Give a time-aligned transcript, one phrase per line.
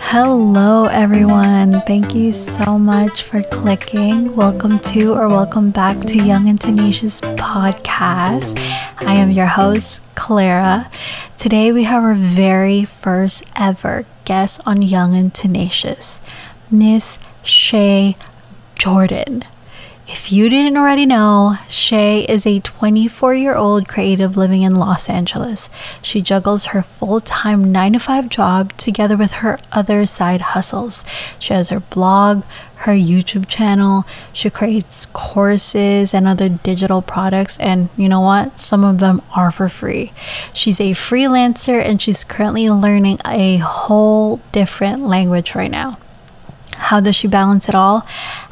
[0.00, 1.80] Hello, everyone.
[1.82, 4.34] Thank you so much for clicking.
[4.36, 8.58] Welcome to or welcome back to Young and Tenacious podcast.
[8.98, 10.90] I am your host, Clara.
[11.38, 16.20] Today, we have our very first ever guest on Young and Tenacious,
[16.70, 18.16] Miss Shay
[18.76, 19.44] Jordan.
[20.08, 25.08] If you didn't already know, Shay is a 24 year old creative living in Los
[25.08, 25.68] Angeles.
[26.00, 31.04] She juggles her full time 9 to 5 job together with her other side hustles.
[31.40, 32.44] She has her blog,
[32.76, 38.60] her YouTube channel, she creates courses and other digital products, and you know what?
[38.60, 40.12] Some of them are for free.
[40.52, 45.98] She's a freelancer and she's currently learning a whole different language right now.
[46.76, 48.06] How does she balance it all?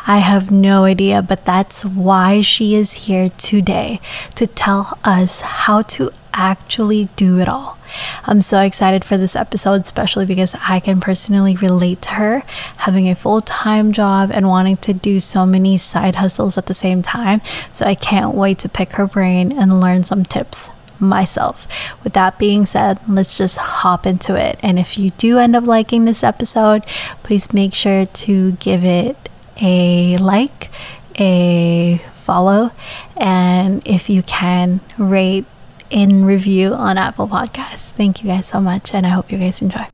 [0.06, 4.00] I have no idea, but that's why she is here today
[4.34, 7.78] to tell us how to actually do it all.
[8.24, 12.42] I'm so excited for this episode, especially because I can personally relate to her
[12.78, 16.74] having a full time job and wanting to do so many side hustles at the
[16.74, 17.40] same time.
[17.72, 21.66] So I can't wait to pick her brain and learn some tips myself.
[22.02, 24.58] With that being said, let's just hop into it.
[24.62, 26.84] And if you do end up liking this episode,
[27.22, 29.16] please make sure to give it
[29.60, 30.70] a like,
[31.18, 32.70] a follow,
[33.16, 35.44] and if you can, rate
[35.90, 37.90] in review on Apple Podcasts.
[37.90, 39.86] Thank you guys so much, and I hope you guys enjoy.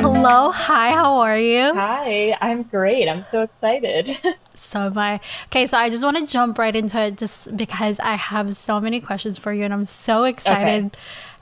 [0.00, 1.74] Hello, hi, how are you?
[1.74, 3.06] Hi, I'm great.
[3.06, 4.10] I'm so excited.
[4.54, 5.20] so am I.
[5.46, 8.80] Okay, so I just want to jump right into it just because I have so
[8.80, 10.86] many questions for you and I'm so excited.
[10.86, 10.98] Okay.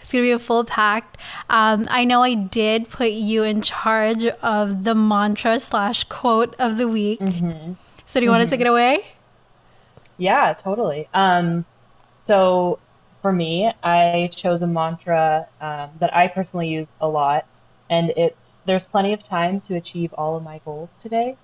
[0.08, 1.18] It's gonna be a full pack.
[1.50, 6.78] Um, I know I did put you in charge of the mantra slash quote of
[6.78, 7.20] the week.
[7.20, 7.74] Mm-hmm.
[8.06, 8.38] So do you mm-hmm.
[8.38, 9.04] want to take it away?
[10.16, 11.10] Yeah, totally.
[11.12, 11.66] Um,
[12.16, 12.78] so
[13.20, 17.44] for me, I chose a mantra um, that I personally use a lot,
[17.90, 21.36] and it's there's plenty of time to achieve all of my goals today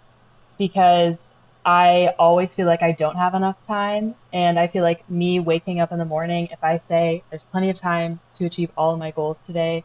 [0.57, 1.33] because
[1.65, 4.15] I always feel like I don't have enough time.
[4.33, 7.71] And I feel like me waking up in the morning, if I say there's plenty
[7.71, 9.85] of time to achieve all of my goals today,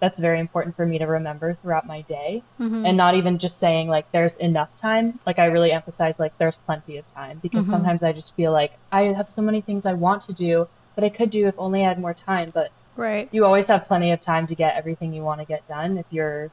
[0.00, 2.42] that's very important for me to remember throughout my day.
[2.58, 2.86] Mm-hmm.
[2.86, 5.20] And not even just saying like there's enough time.
[5.26, 7.72] Like I really emphasize like there's plenty of time because mm-hmm.
[7.72, 10.66] sometimes I just feel like I have so many things I want to do
[10.96, 12.50] that I could do if only I had more time.
[12.52, 13.28] But right.
[13.30, 16.06] you always have plenty of time to get everything you want to get done if
[16.10, 16.50] you're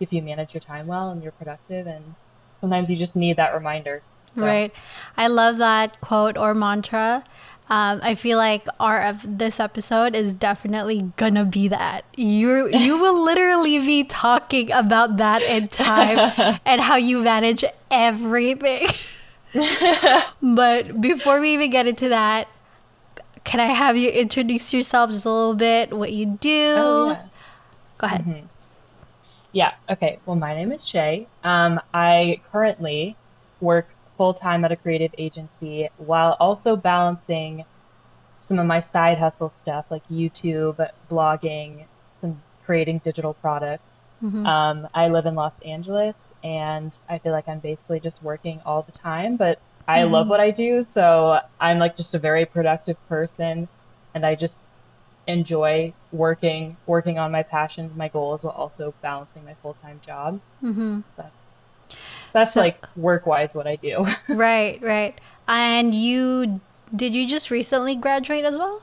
[0.00, 2.14] if you manage your time well and you're productive and
[2.60, 4.02] sometimes you just need that reminder
[4.36, 4.44] so.
[4.46, 4.72] right
[5.16, 7.24] i love that quote or mantra
[7.68, 13.20] um, I feel like our this episode is definitely gonna be that you you will
[13.24, 18.86] literally be talking about that in time and how you manage everything.
[20.42, 22.46] but before we even get into that,
[23.42, 26.74] can I have you introduce yourself just a little bit, what you do?
[26.76, 27.26] Oh, yeah.
[27.98, 28.20] Go ahead.
[28.20, 28.46] Mm-hmm.
[29.52, 29.74] Yeah.
[29.88, 30.18] Okay.
[30.26, 31.26] Well, my name is Shay.
[31.42, 33.16] Um, I currently
[33.60, 37.64] work full time at a creative agency while also balancing
[38.40, 41.84] some of my side hustle stuff like YouTube, blogging,
[42.14, 44.04] some creating digital products.
[44.22, 44.46] Mm-hmm.
[44.46, 48.82] Um, I live in Los Angeles and I feel like I'm basically just working all
[48.82, 50.12] the time, but I mm-hmm.
[50.12, 50.82] love what I do.
[50.82, 53.68] So I'm like just a very productive person
[54.14, 54.68] and I just
[55.26, 60.40] enjoy working working on my passions, my goals, while also balancing my full time job.
[60.62, 61.00] Mm-hmm.
[61.16, 61.55] That's
[62.36, 64.04] that's so, like work wise what I do.
[64.28, 65.18] right, right.
[65.48, 66.60] And you
[66.94, 68.82] did you just recently graduate as well?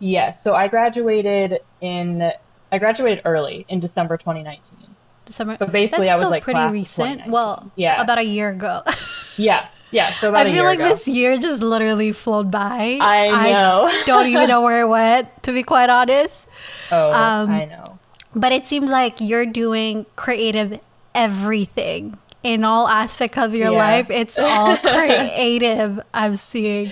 [0.00, 2.32] Yeah, so I graduated in
[2.72, 4.78] I graduated early in December 2019.
[5.26, 5.56] December.
[5.58, 7.26] But basically, That's I was like pretty recent.
[7.26, 8.82] Well, yeah, about a year ago.
[9.36, 10.88] yeah, yeah, so about I feel like ago.
[10.88, 12.98] this year just literally flowed by.
[13.00, 13.88] I know.
[13.90, 16.48] I don't even know where it went, to be quite honest.
[16.90, 17.98] Oh, um, I know.
[18.34, 20.80] But it seems like you're doing creative
[21.14, 22.16] everything
[22.48, 23.78] in all aspects of your yeah.
[23.78, 24.10] life.
[24.10, 26.00] It's all creative.
[26.14, 26.90] I'm seeing.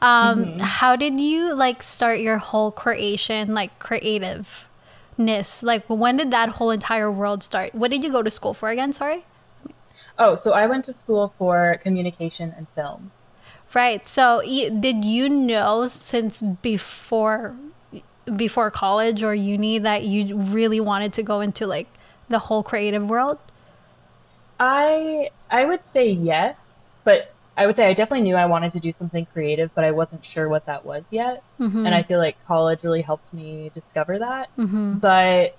[0.00, 0.58] Um, mm-hmm.
[0.60, 5.62] How did you like start your whole creation, like creativeness?
[5.62, 7.74] Like, when did that whole entire world start?
[7.74, 8.94] What did you go to school for again?
[8.94, 9.26] Sorry.
[10.18, 13.12] Oh, so I went to school for communication and film.
[13.74, 14.06] Right.
[14.08, 17.56] So, did you know since before
[18.36, 21.88] before college or uni that you really wanted to go into like
[22.30, 23.38] the whole creative world?
[24.64, 28.80] I I would say yes, but I would say I definitely knew I wanted to
[28.80, 31.42] do something creative, but I wasn't sure what that was yet.
[31.60, 31.86] Mm-hmm.
[31.86, 34.48] And I feel like college really helped me discover that.
[34.56, 34.94] Mm-hmm.
[34.94, 35.56] But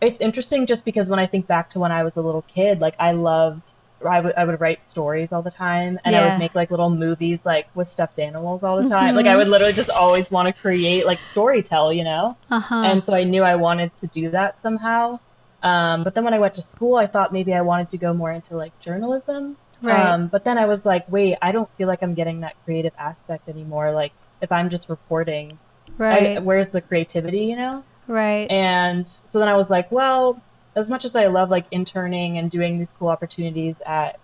[0.00, 2.80] it's interesting just because when I think back to when I was a little kid,
[2.80, 3.72] like I loved
[4.04, 6.22] I would I would write stories all the time, and yeah.
[6.22, 9.08] I would make like little movies like with stuffed animals all the time.
[9.08, 9.16] Mm-hmm.
[9.16, 12.36] Like I would literally just always want to create like story tell, you know.
[12.50, 12.74] Uh-huh.
[12.74, 15.20] And so I knew I wanted to do that somehow.
[15.62, 18.14] Um, but then when I went to school, I thought maybe I wanted to go
[18.14, 19.56] more into like journalism.
[19.82, 19.98] Right.
[19.98, 22.92] Um, but then I was like, wait, I don't feel like I'm getting that creative
[22.98, 23.92] aspect anymore.
[23.92, 25.58] Like if I'm just reporting,
[25.88, 26.42] I, right.
[26.42, 27.84] where's the creativity, you know?
[28.06, 28.50] right.
[28.50, 30.40] And so then I was like, well,
[30.74, 34.18] as much as I love like interning and doing these cool opportunities at,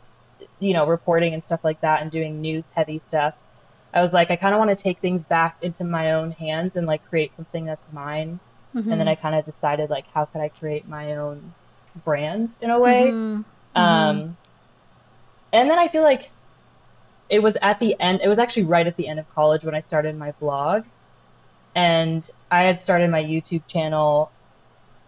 [0.59, 3.35] you know, reporting and stuff like that and doing news heavy stuff,
[3.95, 6.77] I was like, I kind of want to take things back into my own hands
[6.77, 8.41] and like create something that's mine.
[8.75, 8.91] Mhm.
[8.93, 11.55] And then I kind of decided like, how could I create my own
[12.05, 13.19] brand in a way?
[13.77, 13.83] Mhm.
[13.83, 14.39] Um,
[15.53, 16.33] and then I feel like
[17.29, 19.75] it was at the end, it was actually right at the end of college when
[19.75, 20.85] I started my blog.
[21.75, 24.33] And I had started my YouTube channel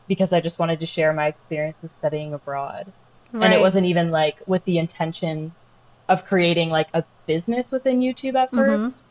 [0.09, 2.93] because I just wanted to share my experiences studying abroad.
[3.41, 5.55] And it wasn't even like with the intention
[6.09, 8.57] of creating like a business within YouTube at Mhm.
[8.57, 9.05] 1st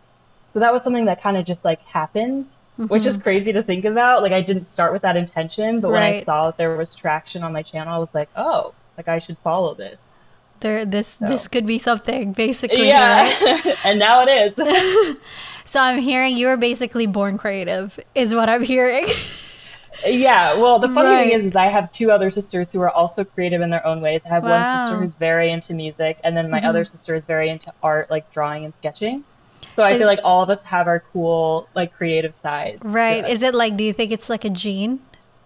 [0.49, 2.47] So that was something that kind of just like happened,
[2.77, 3.07] which Mm-hmm.
[3.09, 4.21] is crazy to think about.
[4.21, 7.44] Like I didn't start with that intention, but when I saw that there was traction
[7.44, 10.15] on my channel, I was like, oh, like I should follow this.
[10.59, 12.88] there this So- this could be something basically.
[12.88, 13.75] Yeah, right?
[13.85, 14.29] and now it
[14.59, 15.18] is.
[15.65, 19.06] So I'm hearing you were basically born creative, is what I'm hearing.
[20.06, 20.56] yeah.
[20.57, 23.59] Well, the funny thing is, is I have two other sisters who are also creative
[23.59, 24.25] in their own ways.
[24.25, 26.65] I have one sister who's very into music, and then my Mhm.
[26.69, 29.25] other sister is very into art, like drawing and sketching.
[29.77, 32.79] So I Is- feel like all of us have our cool, like creative side.
[32.81, 33.24] right.
[33.29, 35.01] Is it like do you think it's like a gene?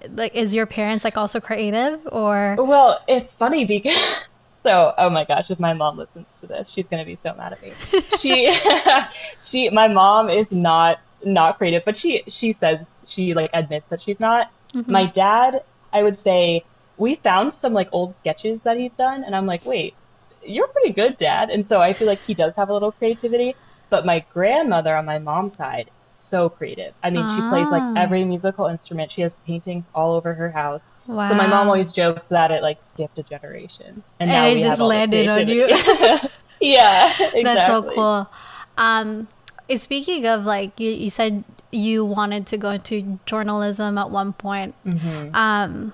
[0.10, 4.26] Like is your parents like also creative or Well, it's funny because
[4.64, 7.52] so oh my gosh, if my mom listens to this, she's gonna be so mad
[7.52, 7.74] at me.
[8.20, 8.56] She
[9.42, 14.00] she my mom is not not creative, but she she says she like admits that
[14.02, 14.50] she's not.
[14.74, 14.90] Mm-hmm.
[14.90, 15.62] My dad,
[15.92, 16.64] I would say
[16.98, 19.94] we found some like old sketches that he's done and I'm like, "Wait,
[20.42, 23.56] you're pretty good, dad." And so I feel like he does have a little creativity,
[23.92, 26.94] but my grandmother on my mom's side so creative.
[27.04, 27.78] I mean, she plays Ah.
[27.78, 29.12] like every musical instrument.
[29.12, 30.92] She has paintings all over her house.
[31.08, 31.30] wow.
[31.30, 34.82] So my mom always jokes that it like skipped a generation, And now it just
[34.82, 35.68] landed on you.
[36.60, 37.44] yeah, exactly.
[37.48, 38.30] That's so cool.
[38.78, 39.28] Um,
[39.70, 44.34] eh, speaking of like you, you said you wanted to go into journalism at one
[44.34, 44.76] point.
[44.86, 45.34] Mhm.
[45.36, 45.94] Um,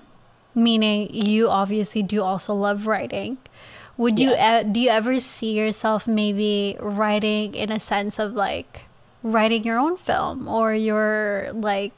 [0.55, 3.37] meaning you obviously do also love writing.
[3.97, 8.81] Would you e- do you ever see yourself maybe writing in a sense of like
[9.23, 11.93] writing your own film or your like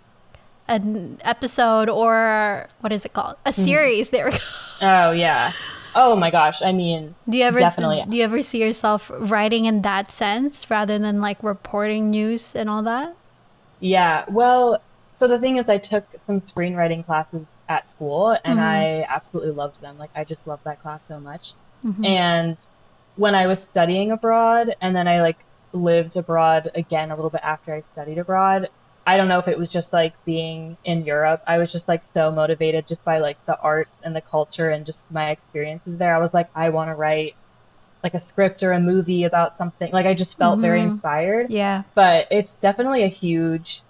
[0.68, 3.64] an episode or what is it called a Mm-hmm.
[3.64, 4.38] series there we go.
[4.82, 5.52] Oh yeah.
[5.96, 6.62] Oh my gosh.
[6.62, 8.06] I mean, Do you ever Definitely.
[8.08, 12.70] do you ever see yourself writing in that sense rather than like reporting news and
[12.70, 13.16] all that?
[13.82, 14.24] yeah.
[14.30, 14.82] Well,
[15.16, 18.64] so the thing is, I took some screenwriting classes at school, and Mhm.
[18.64, 19.98] I absolutely loved them.
[19.98, 21.54] Like, I just loved that class so much.
[21.84, 22.06] Mhm.
[22.06, 22.58] And
[23.16, 27.42] when I was studying abroad, and then I like lived abroad again a little bit
[27.44, 28.70] after I studied abroad,
[29.06, 31.42] I don't know if it was just like being in Europe.
[31.48, 34.86] I was just like so motivated just by like the art and the culture and
[34.86, 36.16] just my experiences there.
[36.16, 37.34] I was like, I want to write
[38.04, 39.92] like a script or a movie about something.
[39.92, 40.86] Like I just felt very Mhm.
[40.90, 41.52] inspired.
[41.52, 41.84] Yeah.
[41.96, 43.84] But it's definitely a huge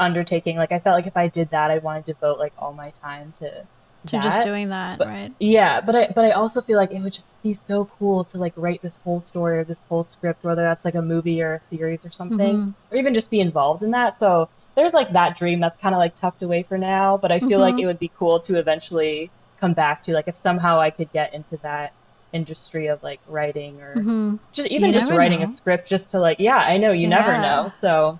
[0.00, 0.56] undertaking.
[0.56, 2.90] Like I felt like if I did that, I wanted to devote like all my
[3.02, 3.68] time to
[4.06, 5.32] To just doing that, But- right?
[5.38, 8.38] Yeah, but I but I also feel like it would just be so cool to
[8.38, 11.54] like write this whole story or this whole script, whether that's like a movie or
[11.54, 12.74] a series or something, Mhm.
[12.90, 14.16] or even just be involved in that.
[14.18, 17.40] So there's like that dream that's kind of like tucked away for now, but I
[17.40, 17.80] feel like Mhm.
[17.82, 19.30] it would be cool to eventually
[19.60, 21.92] come back to like if somehow I could get into that
[22.32, 25.44] industry of like writing or hmm just even You just writing know.
[25.44, 27.68] a script just to like yeah, I know you never know.
[27.70, 28.18] So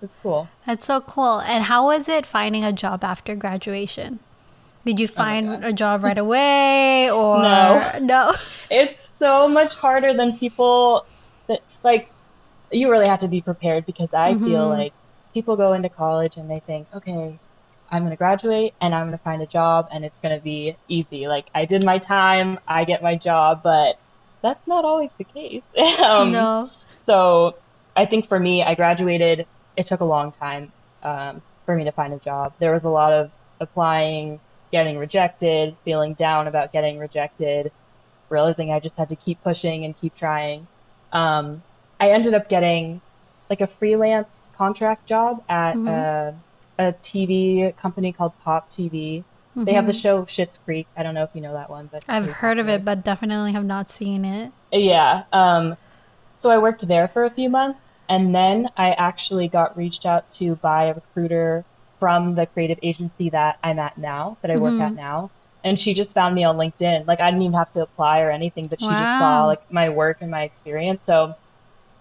[0.00, 0.48] it's cool.
[0.64, 1.40] That's so cool.
[1.40, 4.20] And how was it finding a job after graduation?
[4.84, 7.92] Did you find Oh a job right away or No.
[8.00, 8.32] No.
[8.70, 11.04] it's so much harder than people
[11.48, 12.08] that like
[12.70, 14.78] you really have to be prepared because I feel Mhm.
[14.78, 14.92] like
[15.34, 17.38] people go into college and they think, okay,
[17.90, 20.42] I'm going to graduate and I'm going to find a job and it's going to
[20.42, 21.26] be easy.
[21.28, 23.96] Like I did my time, I get my job, but
[24.42, 25.64] that's not always the case.
[26.04, 26.70] um, no.
[26.94, 27.58] So
[27.96, 29.46] I think for me, I graduated.
[29.76, 32.54] It took a long time um, for me to find a job.
[32.60, 33.30] There was a lot of
[33.60, 37.70] applying, getting rejected, feeling down about getting rejected,
[38.30, 40.66] realizing I just had to keep pushing and keep trying.
[41.12, 41.62] Um,
[42.00, 43.00] I ended up getting
[43.50, 45.88] like a freelance contract job at Mhm.
[45.88, 46.34] a,
[46.78, 49.24] a TV company called Pop TV.
[49.56, 50.00] They have the Mhm.
[50.00, 50.86] show Schitt's Creek.
[50.96, 53.52] I don't know if you know that one, but I've heard of it but definitely
[53.52, 54.52] have not seen it.
[54.70, 55.24] Yeah.
[55.32, 55.76] Um,
[56.36, 60.30] so I worked there for a few months, and then I actually got reached out
[60.32, 61.64] to by a recruiter
[61.98, 64.80] from the creative agency that I'm at now, that I work Mhm.
[64.86, 65.30] at now.
[65.64, 67.06] And she just found me on LinkedIn.
[67.06, 69.88] Like I didn't even have to apply or anything, but she just saw like my
[69.88, 71.04] work and my experience.
[71.04, 71.34] So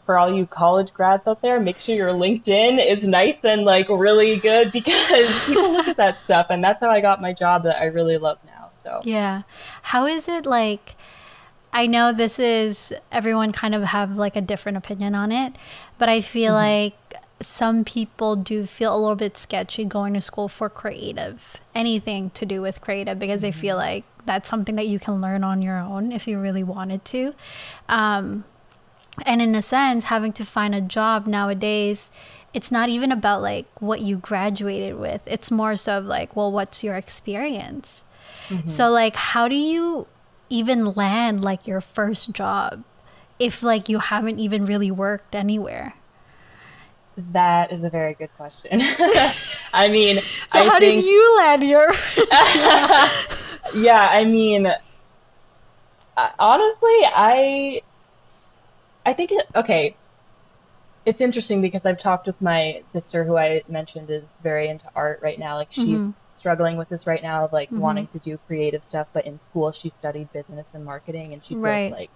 [0.06, 3.90] for all you college grads out there, make sure your LinkedIn is nice and like
[3.90, 7.64] really good because people look at that stuff and that's how I got my job
[7.64, 8.70] that I really love now.
[8.72, 9.42] So Yeah.
[9.82, 10.96] How is it like
[11.74, 15.58] I know this is everyone kind of have like a different opinion on it,
[15.98, 17.07] but I feel like
[17.40, 22.46] some people do feel a little bit sketchy going to school for creative, anything to
[22.46, 25.78] do with creative, because they feel like that's something that you can learn on your
[25.78, 27.34] own if you really wanted to.
[27.88, 28.44] Um,
[29.26, 32.10] and in a sense, having to find a job nowadays,
[32.54, 35.22] it's not even about like what you graduated with.
[35.26, 38.04] It's more so of like, well, what's your experience?
[38.68, 40.08] So like, how do you
[40.50, 42.84] even land like your first job
[43.40, 45.96] if like you haven't even really worked anywhere?
[47.18, 48.80] That is a very good question.
[49.74, 51.92] I mean, So I how think, did you land your?
[53.84, 54.68] yeah, I mean,
[56.18, 57.82] uh, honestly, I,
[59.06, 59.98] I think it, okay.
[61.06, 65.22] It's interesting because I've talked with my sister, who I mentioned is very into art
[65.24, 65.56] right now.
[65.56, 66.16] Like she's Mhm.
[66.34, 67.80] struggling with this right now, of like Mhm.
[67.80, 71.54] wanting to do creative stuff, but in school she studied business and marketing, and she
[71.54, 71.92] feels Right.
[71.92, 72.12] like,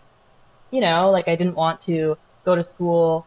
[0.71, 3.25] you know, like I didn't want to go to school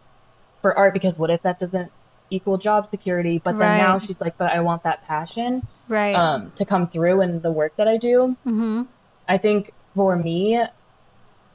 [0.64, 1.92] for art because what if that doesn't
[2.30, 3.38] equal job security?
[3.38, 6.14] But then now she's like, but I want that passion right.
[6.14, 8.34] um, to come through in the work that I do.
[8.46, 8.84] mm-hmm.
[9.28, 10.64] I think for me,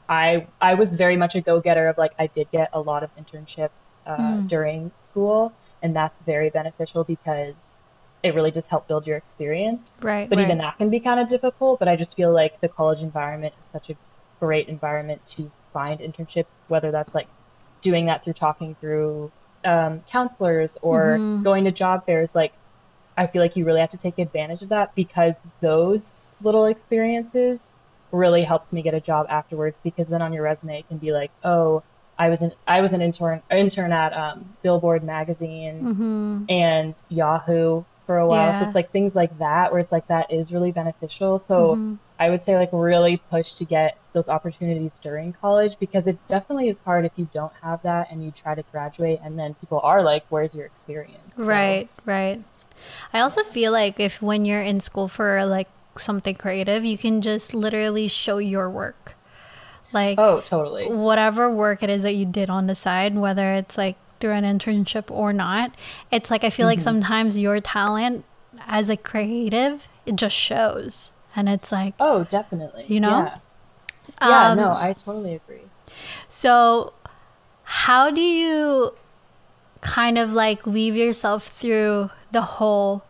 [0.07, 3.01] I I was very much a go getter of like I did get a lot
[3.03, 4.47] of internships uh, Mm.
[4.47, 7.81] during school, and that's very beneficial because
[8.21, 9.95] it really does help build your experience.
[10.01, 10.29] Right.
[10.29, 10.45] But right.
[10.45, 11.79] even that can be kind of difficult.
[11.79, 13.95] But I just feel like the college environment is such a
[14.39, 17.27] great environment to find internships, whether that's like
[17.81, 19.31] doing that through talking through
[19.63, 21.43] um, counselors or Mhm.
[21.43, 22.33] going to job fairs.
[22.35, 22.53] Like,
[23.17, 27.73] I feel like you really have to take advantage of that because those little experiences
[28.11, 29.79] really helped me get a job afterwards.
[29.83, 31.83] Because then on your resume, it can be like, oh,
[32.17, 36.45] I was an I was an intern intern at um, Billboard magazine Mm-hmm.
[36.47, 38.53] and Yahoo for a while.
[38.53, 41.39] So it's like things like that where it's like that is really beneficial.
[41.39, 41.99] So Mhm.
[42.19, 46.67] I would say like really push to get those opportunities during college because it definitely
[46.67, 49.79] is hard if you don't have that and you try to graduate and then people
[49.81, 52.43] are like, "Where's your experience?" So- Right, right.
[53.13, 57.21] I also feel like if when you're in school for like something creative, you can
[57.21, 59.15] just literally show your work.
[59.91, 60.87] Like Oh, totally.
[60.87, 64.43] whatever work it is that you did on the side, whether it's like through an
[64.43, 65.71] internship or not,
[66.11, 66.83] it's like I feel like mm-hmm.
[66.83, 68.25] sometimes your talent
[68.67, 71.13] as a creative, it just shows.
[71.35, 72.85] And it's like Oh, definitely.
[72.87, 73.17] You know?
[73.19, 73.37] Yeah.
[74.21, 75.61] Yeah, Um, no, I totally agree.
[76.27, 76.93] So,
[77.63, 78.93] how do you
[79.81, 83.03] kind of like weave yourself through the whole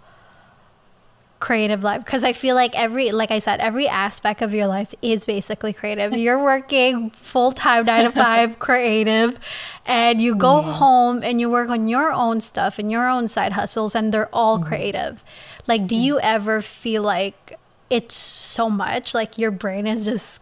[1.40, 2.04] creative life?
[2.04, 5.74] Because I feel like every, like I said, every aspect of your life is basically
[5.74, 6.14] creative.
[6.18, 9.40] You're working full time, nine to five, creative,
[9.86, 13.54] and you go home and you work on your own stuff and your own side
[13.54, 15.24] hustles, and they're all creative.
[15.68, 17.59] Like, do you ever feel like
[17.90, 20.42] it's so much, like your brain is just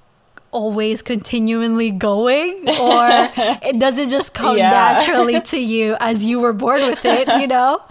[0.51, 3.07] always continually going or
[3.61, 4.69] it does it just come Yeah.
[4.69, 7.81] naturally to you as you were born with it you know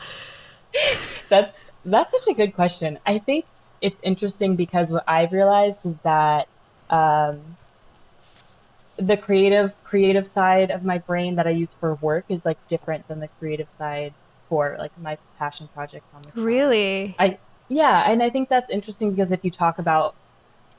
[1.29, 2.99] That's that's such a good question.
[3.07, 3.45] I think
[3.81, 6.49] it's interesting because what I've realized is that
[6.91, 7.57] um,
[8.97, 13.07] the creative creative side of my brain that I use for work is like different
[13.09, 14.15] than the creative side
[14.49, 16.43] for like my passion projects on the side.
[16.43, 20.17] really I yeah, and I think that's interesting because if you talk about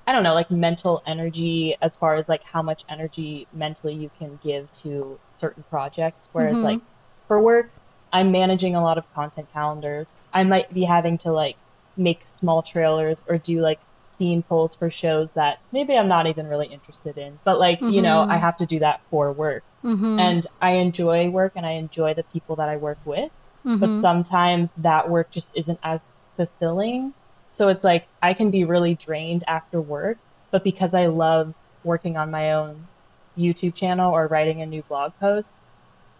[0.07, 4.09] I don't know, like mental energy as far as like how much energy mentally you
[4.17, 6.63] can give to certain projects whereas Mhm.
[6.63, 6.81] like
[7.27, 7.67] for work
[8.13, 10.21] I'm managing a lot of content calendars.
[10.33, 11.57] I might be having to like
[11.97, 16.47] make small trailers or do like scene pulls for shows that maybe I'm not even
[16.47, 17.39] really interested in.
[17.45, 18.29] But like, you know, Mhm.
[18.29, 19.65] I have to do that for work.
[19.83, 20.17] mm-hmm.
[20.17, 23.31] And I enjoy work and I enjoy the people that I work with
[23.79, 23.93] but Mhm.
[23.93, 27.13] sometimes that work just isn't as fulfilling.
[27.49, 30.19] So it's like I can be really drained after work,
[30.51, 31.53] but because I love
[31.83, 32.87] working on my own
[33.37, 35.63] YouTube channel or writing a new blog post,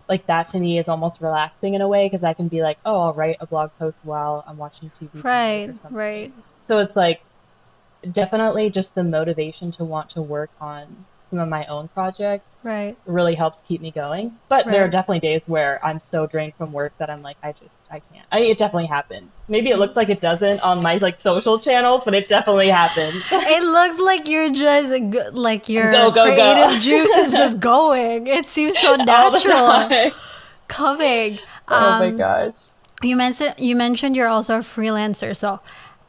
[0.10, 2.78] like that to me is almost relaxing in a way because I can be like,
[2.86, 5.98] oh, I'll write a blog post while I'm watching TV right or something.
[5.98, 6.34] right
[6.64, 7.22] So it's like
[8.12, 12.96] definitely just the motivation to want to work on some of my own projects right
[13.06, 14.34] really helps keep me going.
[14.48, 17.52] But there are definitely days where I'm so drained from work that I'm like, I
[17.52, 18.26] just, I can't.
[18.32, 19.46] I mean, it definitely happens.
[19.50, 23.22] Maybe it looks like it doesn't on my like social channels, but it definitely happens.
[23.32, 24.90] it looks like you're just
[25.34, 26.34] like your Go, go, go.
[26.34, 30.12] creative juice is just going it seems so natural
[30.70, 32.54] coming oh my Um, gosh.
[33.04, 35.36] You mentioned you mentioned you're also a freelancer.
[35.36, 35.60] So,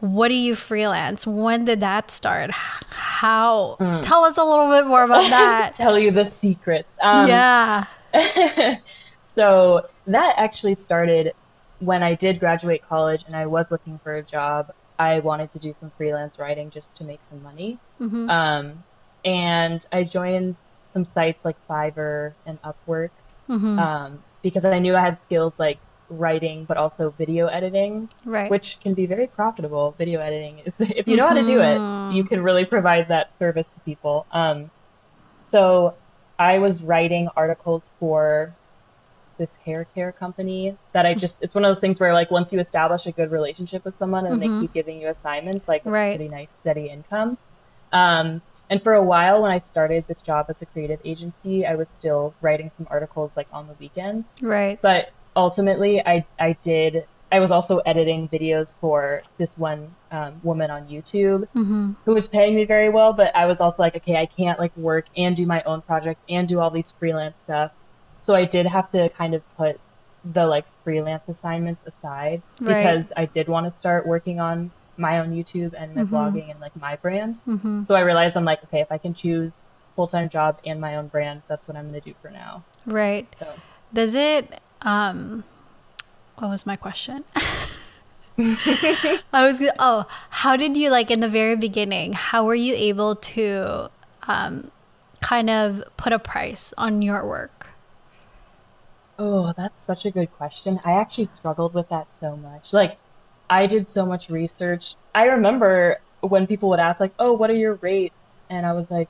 [0.00, 1.26] what do you freelance?
[1.26, 2.50] When did that start?
[2.50, 3.76] How?
[3.80, 4.02] Mm.
[4.02, 5.74] Tell us a little bit more about that.
[5.74, 6.88] Tell you the secrets.
[7.00, 7.86] Um, yeah.
[9.24, 11.32] so that actually started
[11.80, 14.72] when I did graduate college and I was looking for a job.
[14.98, 17.78] I wanted to do some freelance writing just to make some money.
[18.00, 18.28] Mm-hmm.
[18.28, 18.84] Um,
[19.24, 23.10] and I joined some sites like Fiverr and Upwork
[23.48, 23.78] Mm-hmm.
[23.78, 25.78] um, because I knew I had skills like
[26.08, 28.50] writing, but also video editing, right.
[28.50, 29.94] which can be very profitable.
[29.98, 31.80] Video editing is, if you know how to do it,
[32.12, 34.26] you can really provide that service to people.
[34.30, 34.70] Um,
[35.42, 35.94] so
[36.38, 38.54] I was writing articles for
[39.38, 42.52] this hair care company that I just, it's one of those things where like once
[42.52, 44.40] you establish a good relationship with someone and Mhm.
[44.40, 46.16] they keep giving you assignments, like a Right.
[46.16, 47.38] pretty nice steady income.
[47.92, 51.76] Um, and for a while, when I started this job at the creative agency, I
[51.76, 54.78] was still writing some articles like on the weekends right.
[54.82, 60.70] but ultimately i i did i was also editing videos for this one um, woman
[60.70, 61.92] on youtube Mm-hmm.
[62.04, 64.76] who was paying me very well but i was also like okay i can't like
[64.76, 67.70] work and do my own projects and do all these freelance stuff
[68.20, 69.76] so i did have to kind of put
[70.24, 72.66] the like freelance assignments aside Right.
[72.76, 76.10] because i did want to start working on my own youtube and my Mhm.
[76.10, 77.82] blogging and like my brand Mm-hmm.
[77.82, 81.08] so i realized i'm like okay if i can choose full-time job and my own
[81.08, 83.28] brand that's what i'm going to do for now Right.
[83.38, 83.46] so
[83.92, 85.44] Does it um
[86.36, 87.24] what was my question?
[88.38, 93.16] I was oh, how did you like in the very beginning, how were you able
[93.16, 93.90] to
[94.22, 94.70] um
[95.20, 97.70] kind of put a price on your work?
[99.18, 100.80] Oh, that's such a good question.
[100.84, 102.72] I actually struggled with that so much.
[102.72, 102.98] Like,
[103.50, 104.94] I did so much research.
[105.14, 108.90] I remember when people would ask, like, "Oh, what are your rates?" And I was
[108.90, 109.08] like,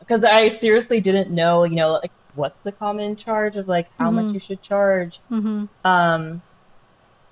[0.00, 4.10] because I seriously didn't know, you know, like, what's the common charge of like how
[4.10, 4.34] much Mhm.
[4.34, 5.20] you should charge.
[5.30, 5.64] Mm-hmm.
[5.84, 6.42] Um,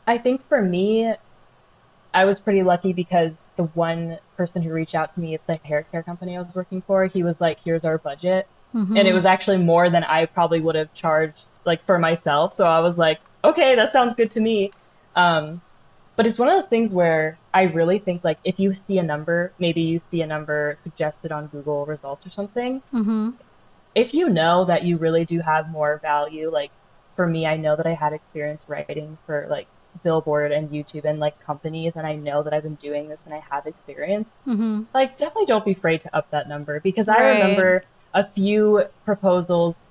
[0.06, 1.14] I think for me,
[2.14, 5.58] I was pretty lucky because the one person who reached out to me at the
[5.64, 8.98] hair care company I was working for, he was like, "Here's our budget." Mm-hmm.
[8.98, 12.52] and it was actually more than I probably would have charged like for myself.
[12.52, 14.72] So I was like, okay, that sounds good to me.
[15.16, 15.62] Um,
[16.16, 19.02] but it's one of those things where I really think like if you see a
[19.02, 22.82] number, maybe you see a number suggested on Google results or something.
[22.92, 23.30] Mm-hmm.
[23.94, 26.72] If you know that you really do have more value, like
[27.16, 29.68] for me, I know that I had experience writing for like
[30.02, 33.34] Billboard and YouTube and like companies, and I know that I've been doing this and
[33.34, 34.84] I have experience Mm-hmm.
[34.94, 37.82] like definitely don't be afraid to up that number because I remember
[38.14, 39.84] a few proposals.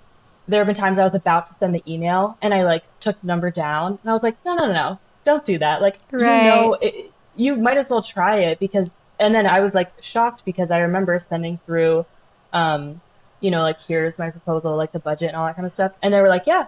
[0.47, 3.19] There have been times I was about to send the email and I like took
[3.21, 5.81] the number down and I was like, no, no, no, no, don't do that.
[5.81, 6.35] Like Right.
[6.37, 8.99] you know, it, you might as well try it because.
[9.19, 12.05] And then I was like shocked because I remember sending through,
[12.53, 13.01] um,
[13.39, 15.91] you know, like here's my proposal, like the budget and all that kind of stuff,
[16.01, 16.67] and they were like, yeah,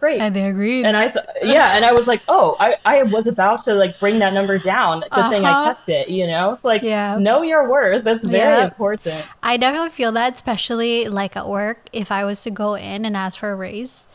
[0.00, 0.20] great.
[0.20, 0.84] And they agreed.
[0.84, 3.98] And I, th- yeah, and I was like, oh, I, I was about to like
[3.98, 5.00] bring that number down.
[5.00, 5.74] Good thing I Uh-huh.
[5.74, 6.52] kept it, you know.
[6.52, 7.16] It's like, Yeah.
[7.18, 8.04] know your worth.
[8.04, 8.64] That's very Yeah.
[8.64, 9.24] important.
[9.42, 13.16] I definitely feel that, especially like at work, if I was to go in and
[13.16, 14.06] ask for a raise,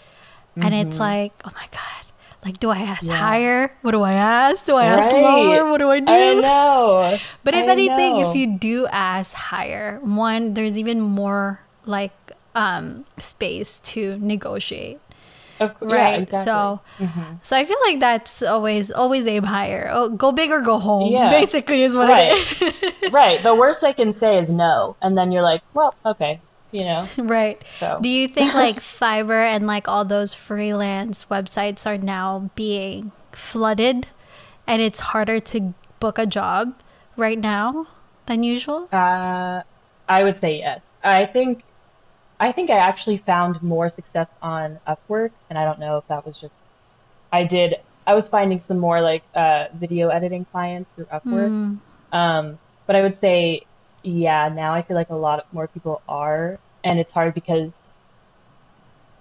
[0.56, 2.06] and it's like, oh my god,
[2.46, 3.12] like, do I ask Mm-hmm.
[3.12, 3.18] Yeah.
[3.18, 3.78] higher?
[3.82, 4.66] What do I ask?
[4.66, 5.70] Do I ask lower?
[5.72, 6.12] What do I do?
[6.14, 7.18] I know.
[7.44, 8.30] But if I anything, know.
[8.30, 12.14] if you do ask higher, one, there's even more like
[12.56, 15.00] um space to negotiate.
[15.60, 16.14] Of Right.
[16.16, 16.46] Yeah, exactly.
[16.46, 17.40] So Mhm.
[17.44, 19.90] so I feel like that's always always aim higher.
[19.92, 21.12] Oh, go big or go home.
[21.12, 21.30] Yeah.
[21.30, 22.32] Basically is what Right.
[22.32, 23.12] it is.
[23.12, 23.40] right.
[23.44, 26.40] The worst they can say is no, and then you're like, well, okay,
[26.72, 27.08] you know.
[27.18, 27.62] right.
[27.82, 33.12] So Do you think like Fiverr and like all those freelance websites are now being
[33.34, 34.08] flooded
[34.66, 36.74] and it's harder to book a job
[37.18, 37.88] right now
[38.28, 38.88] than usual?
[38.94, 39.64] Uh,
[40.08, 40.96] I would say yes.
[41.04, 41.64] I think,
[42.40, 46.26] I think I actually found more success on Upwork, and I don't know if that
[46.26, 46.72] was just,
[47.32, 47.76] I did.
[48.08, 51.52] I was finding some more like uh, video editing clients through Upwork.
[51.52, 51.80] Mm,
[52.12, 53.68] Um, but I would say,
[54.04, 57.96] yeah, now I feel like a lot more people are, and it's hard because,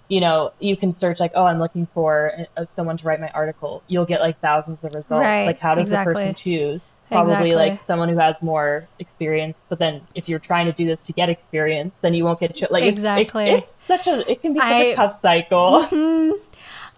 [0.09, 3.29] you know, you can search like, oh, I'm looking for uh, someone to write my
[3.29, 3.83] article.
[3.87, 5.11] You'll get like thousands of results.
[5.23, 6.13] Right, like, how does exactly.
[6.13, 6.99] the person choose?
[7.09, 7.55] Probably Exactly.
[7.55, 9.65] like someone who has more experience.
[9.69, 12.55] But then if you're trying to do this to get experience, then you won't get
[12.55, 13.49] cho- like it's- it- Exactly.
[13.49, 15.83] it's such a it can be such I- a tough cycle.
[15.91, 16.33] Mhm.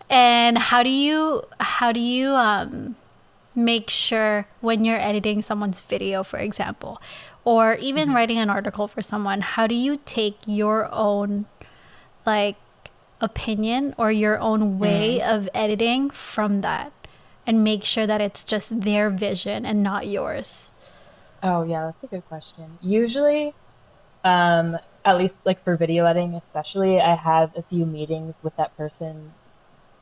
[0.09, 2.95] And how do you how do you um
[3.55, 7.01] make sure when you're editing someone's video, for example,
[7.43, 8.15] or even Mm-hmm.
[8.15, 11.45] writing an article for someone, how do you take your own
[12.25, 12.55] like
[13.21, 15.35] opinion or your own way Mm.
[15.37, 16.91] of editing from that
[17.47, 20.71] and make sure that it's just their vision and not yours?
[21.43, 22.77] Oh yeah, that's a good question.
[22.81, 23.53] Usually,
[24.23, 28.75] um, at least like for video editing, especially, I have a few meetings with that
[28.77, 29.33] person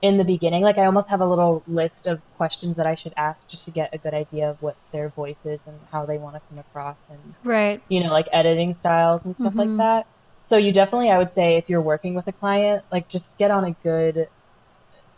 [0.02, 0.64] in the beginning.
[0.64, 3.72] Like I almost have a little list of questions that I should ask just to
[3.72, 6.60] get a good idea of what their voice is and how they want to come
[6.60, 7.82] across and Right.
[7.90, 9.58] you know, like editing styles and stuff Mhm.
[9.58, 10.06] like that.
[10.42, 13.52] So you definitely, I would say, if you're working with a client, like just get
[13.52, 14.28] on a good,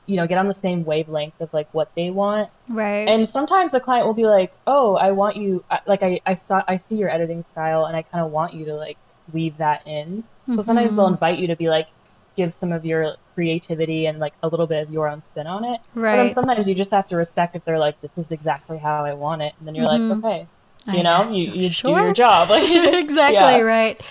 [0.05, 2.49] you know, get on the same wavelength of like what they want.
[2.69, 3.07] Right.
[3.07, 6.61] And sometimes a client will be like, "Oh, I want you like I I saw
[6.67, 8.97] I see your editing style and I kind of want you to like
[9.31, 10.23] weave that in."
[10.55, 11.87] So sometimes they'll invite you to be like
[12.35, 15.63] give some of your creativity and like a little bit of your own spin on
[15.65, 15.79] it.
[16.11, 19.05] But then sometimes you just have to respect if they're like, "This is exactly how
[19.05, 20.09] I want it," and then you're Mhm.
[20.09, 20.47] like, "Okay,
[20.87, 21.31] I you know, know.
[21.31, 22.63] you you do your job." Like
[22.93, 23.59] exactly yeah.
[23.59, 24.01] right.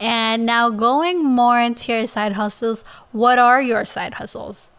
[0.00, 4.70] And now going more into your side hustles, what are your side hustles?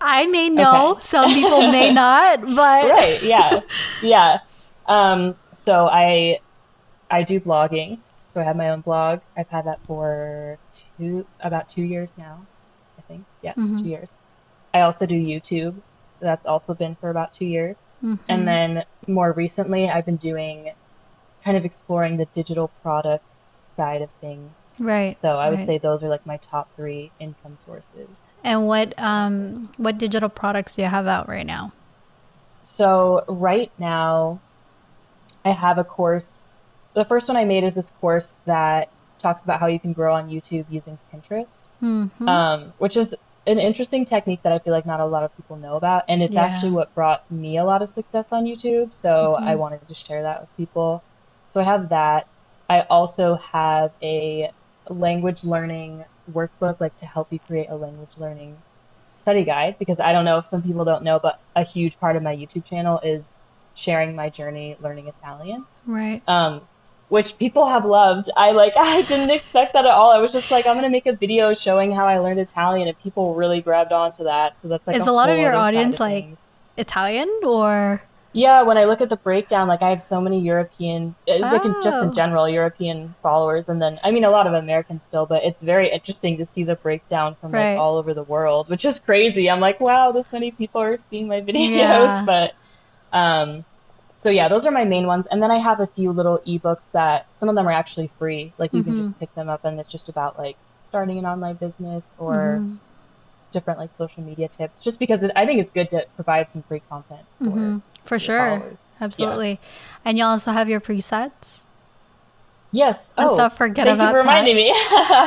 [0.00, 1.00] I may know, Okay.
[1.00, 3.60] some people may not, but right yeah
[4.02, 4.38] yeah
[4.86, 6.38] um so i
[7.10, 11.68] i do blogging so i have my own blog i've had that for two about
[11.68, 12.46] two years now
[12.98, 13.82] i think yeah Mhm.
[13.82, 14.14] two years
[14.74, 15.80] i also do youtube
[16.20, 18.18] that's also been for about two years Mhm.
[18.28, 20.72] and then more recently i've been doing
[21.44, 25.16] kind of exploring the digital products side of things right.
[25.16, 25.66] so i would right.
[25.66, 30.76] say those are like my top three income sources And what um what digital products
[30.76, 31.72] do you have out right now?
[32.62, 34.40] So right now,
[35.44, 36.52] I have a course.
[36.94, 38.88] The first one I made is this course that
[39.20, 42.28] talks about how you can grow on YouTube using Pinterest, Mm-hmm.
[42.28, 43.14] um, which is
[43.46, 46.22] an interesting technique that I feel like not a lot of people know about, and
[46.22, 46.42] it's Yeah.
[46.44, 48.94] actually what brought me a lot of success on YouTube.
[48.94, 49.60] So I Mhm.
[49.60, 51.04] wanted to share that with people.
[51.48, 52.26] So I have that.
[52.68, 54.50] I also have a
[54.88, 58.62] language learning workbook, like to help you create a language learning
[59.14, 62.16] study guide, because I don't know if some people don't know, but a huge part
[62.16, 66.22] of my YouTube channel is sharing my journey learning Italian right.
[66.26, 66.68] um,
[67.08, 68.30] which people have loved.
[68.36, 70.10] I like I didn't expect that at all.
[70.10, 72.98] I was just like, I'm gonna make a video showing how I learned Italian, and
[72.98, 74.60] people really grabbed onto that.
[74.60, 76.28] So that's like Is a lot of your audience, of like-
[76.78, 78.02] Italian or
[78.34, 81.64] Yeah, when I look at the breakdown, like I have so many European, uh, like
[81.64, 82.08] in, just Oh.
[82.08, 85.62] in general, European followers, and then I mean a lot of Americans still, but it's
[85.62, 87.70] very interesting to see the breakdown from Right.
[87.70, 89.48] like all over the world, which is crazy.
[89.50, 92.24] I'm like, wow, this many people are seeing my videos, Yeah.
[92.26, 92.52] but
[93.12, 93.64] um,
[94.16, 96.90] so yeah, those are my main ones, and then I have a few little ebooks
[96.92, 98.86] that some of them are actually free, like you Mhm.
[98.86, 102.60] can just pick them up, and it's just about like starting an online business or
[102.62, 102.78] Mhm.
[103.52, 106.62] different like social media tips, just because it, I think it's good to provide some
[106.62, 107.82] free content for Mhm.
[108.04, 108.38] for sure.
[108.58, 108.78] followers.
[109.00, 109.60] Absolutely.
[110.04, 111.60] And you also have your presets?
[112.72, 113.10] Yes.
[113.16, 114.74] Let's oh, not forget thank about you for reminding me.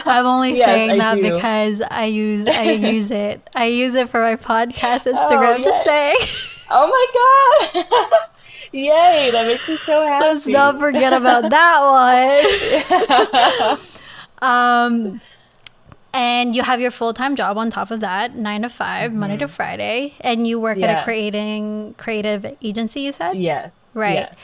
[0.06, 1.22] I'm only Yes, saying I that do.
[1.34, 3.48] because I use I use it.
[3.56, 5.60] I use it for my podcast Instagram.
[5.60, 6.18] Oh, Just saying.
[6.72, 8.26] oh my god!
[8.72, 9.30] Yay!
[9.32, 10.26] That makes me so happy.
[10.26, 11.80] Let's not forget about that
[13.70, 13.80] one.
[14.42, 15.22] Um,
[16.14, 19.38] and you have your full time job on top of that, nine to 5 Monday
[19.38, 21.04] to Friday, and you work at a Mm-hmm.
[21.04, 23.02] Creating creative agency.
[23.02, 23.72] You said, yes.
[23.94, 24.14] right?
[24.14, 24.36] yes.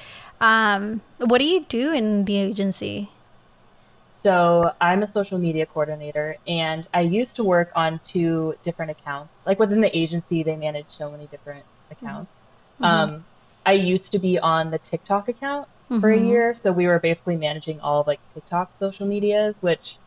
[0.42, 3.10] Um, what do you do in the agency?
[4.10, 9.46] So I'm a social media coordinator, and I used to work on two different accounts.
[9.46, 12.40] Like within the agency, they manage so many different accounts.
[12.80, 13.26] Um,
[13.66, 15.68] I used to be on the TikTok account
[16.00, 16.26] for a Mhm.
[16.26, 20.00] year, so we were basically managing all of like TikTok social medias, which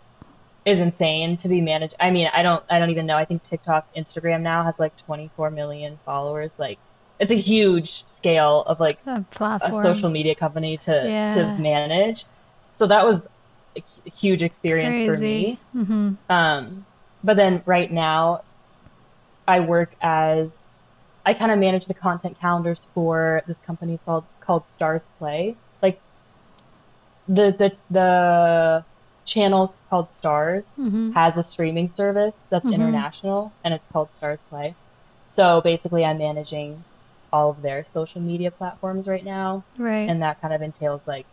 [0.64, 1.94] is insane to be managed.
[2.00, 3.16] I mean, I don't, I don't even know.
[3.16, 6.58] I think TikTok, Instagram now has like 24 million followers.
[6.58, 6.80] Like,
[7.18, 9.24] it's a huge scale of like A
[9.60, 11.28] a social media company to Yeah.
[11.34, 12.26] to manage.
[12.74, 13.28] So that was
[13.76, 15.44] a huge experience for Crazy.
[15.44, 15.60] me.
[15.72, 16.86] hmm Um,
[17.22, 18.42] but then right now,
[19.46, 20.67] I work as
[21.28, 25.58] I kind of manage the content calendars for this company called called Stars Play.
[25.82, 26.02] Like
[27.26, 28.84] the the the
[29.26, 32.74] channel called Starz hmm has a streaming service that's Mhm.
[32.74, 34.74] international and it's called StarzPlay.
[35.26, 36.84] So basically, I'm managing
[37.32, 40.08] all of their social media platforms right now Right.
[40.08, 41.26] and that kind of entails like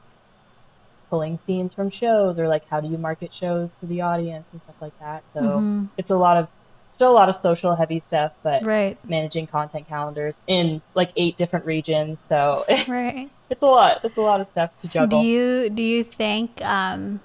[1.09, 4.61] pulling scenes from shows or like how do you market shows to the audience and
[4.61, 5.89] stuff like that so Mhm.
[5.97, 6.47] it's a lot of
[6.95, 8.97] still a lot of social heavy stuff but right.
[9.07, 13.29] managing content calendars in like eight different regions so Right.
[13.49, 16.61] it's a lot it's a lot of stuff to juggle Do you do you think
[16.63, 17.19] um,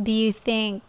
[0.00, 0.82] do you think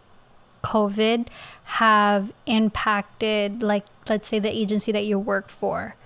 [0.62, 1.26] COVID
[1.64, 5.96] have impacted like let's say the agency that you work for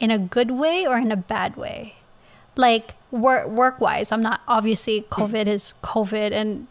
[0.00, 1.94] in a good way or in a bad way?
[2.56, 6.66] Like work work wise, I'm not obviously COVID is COVID and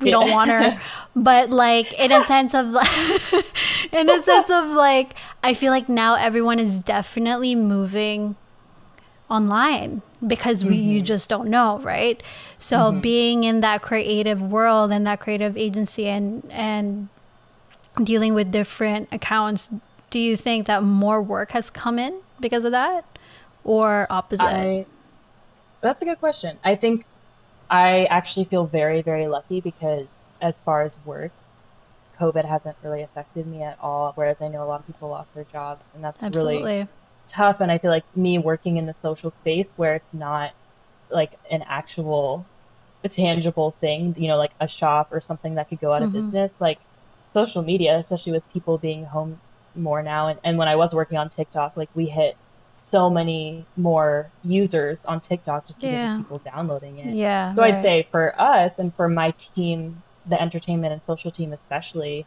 [0.00, 0.80] we don't want her,
[1.16, 2.88] but like in a sense of like
[3.92, 8.36] in a sense of like I feel like now everyone is definitely moving
[9.28, 11.04] online because we you mm-hmm.
[11.04, 12.22] just don't know right?
[12.58, 13.00] So mm-hmm.
[13.00, 17.08] being in that creative world and that creative agency and and
[18.04, 19.68] dealing with different accounts
[20.10, 23.04] do you think that more work has come in because of that
[23.64, 24.44] or opposite?
[24.44, 24.86] I,
[25.80, 26.58] that's a good question.
[26.64, 27.06] I think
[27.70, 31.32] i actually feel very very lucky because as far as work
[32.20, 34.12] COVID hasn't really affected me at all.
[34.14, 36.72] Whereas I know a lot of people lost their jobs, and that's really
[37.28, 37.60] tough.
[37.60, 40.52] And I feel like me working in the social space where it's not
[41.10, 42.50] like an actual
[43.04, 46.12] a tangible thing, you know, like a shop or something that could go out of
[46.12, 46.12] Mhm.
[46.12, 46.78] business, like
[47.24, 49.40] social media, especially with people being home
[49.74, 50.28] more now.
[50.28, 52.36] And, and when I was working on TikTok, like we hit
[52.82, 56.06] so many more users on TikTok just because Yeah.
[56.12, 57.16] of people downloading it.
[57.16, 57.52] Yeah.
[57.52, 62.26] So I'd say for us and for my team, the entertainment and social team especially,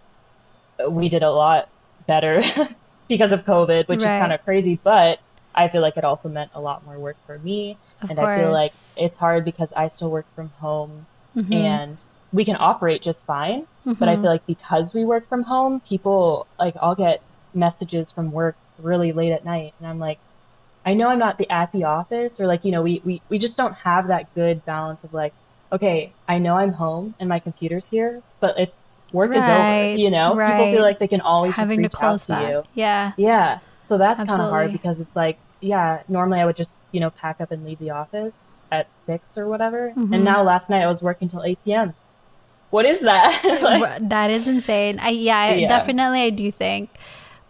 [0.90, 1.70] we did a lot
[2.08, 2.42] better
[3.10, 4.10] because of COVID, which Right.
[4.10, 4.80] is kind of crazy.
[4.84, 5.20] But
[5.56, 7.80] I feel like it also meant a lot more work for me.
[8.02, 11.52] Of and I feel like it's hard because I still work from home Mhm.
[11.52, 13.68] and we can operate just fine.
[14.00, 14.22] But I Mhm.
[14.22, 19.12] feel like because we work from home, people like I'll get messages from work really
[19.14, 20.20] late at night, and I'm like,
[20.86, 23.40] I know I'm not the at the office, or like you know we we we
[23.40, 25.34] just don't have that good balance of like,
[25.72, 28.78] okay, I know I'm home and my computer's here, but it's
[29.12, 29.96] work is over.
[29.96, 32.32] You know, people feel like they can always having to just reach out close to
[32.34, 32.50] that.
[32.50, 32.64] you.
[32.74, 33.12] Yeah.
[33.18, 33.60] Yeah.
[33.84, 37.10] So that's kind of hard because it's like, yeah, normally I would just, you know,
[37.10, 39.92] pack up and leave the office at six or whatever.
[39.96, 40.14] Mhm.
[40.14, 41.94] And now last night I was working till 8 p.m.
[42.72, 43.42] What is that?
[43.62, 45.00] Like, that is insane.
[45.00, 45.68] I yeah, I, Yeah.
[45.68, 46.90] definitely I do think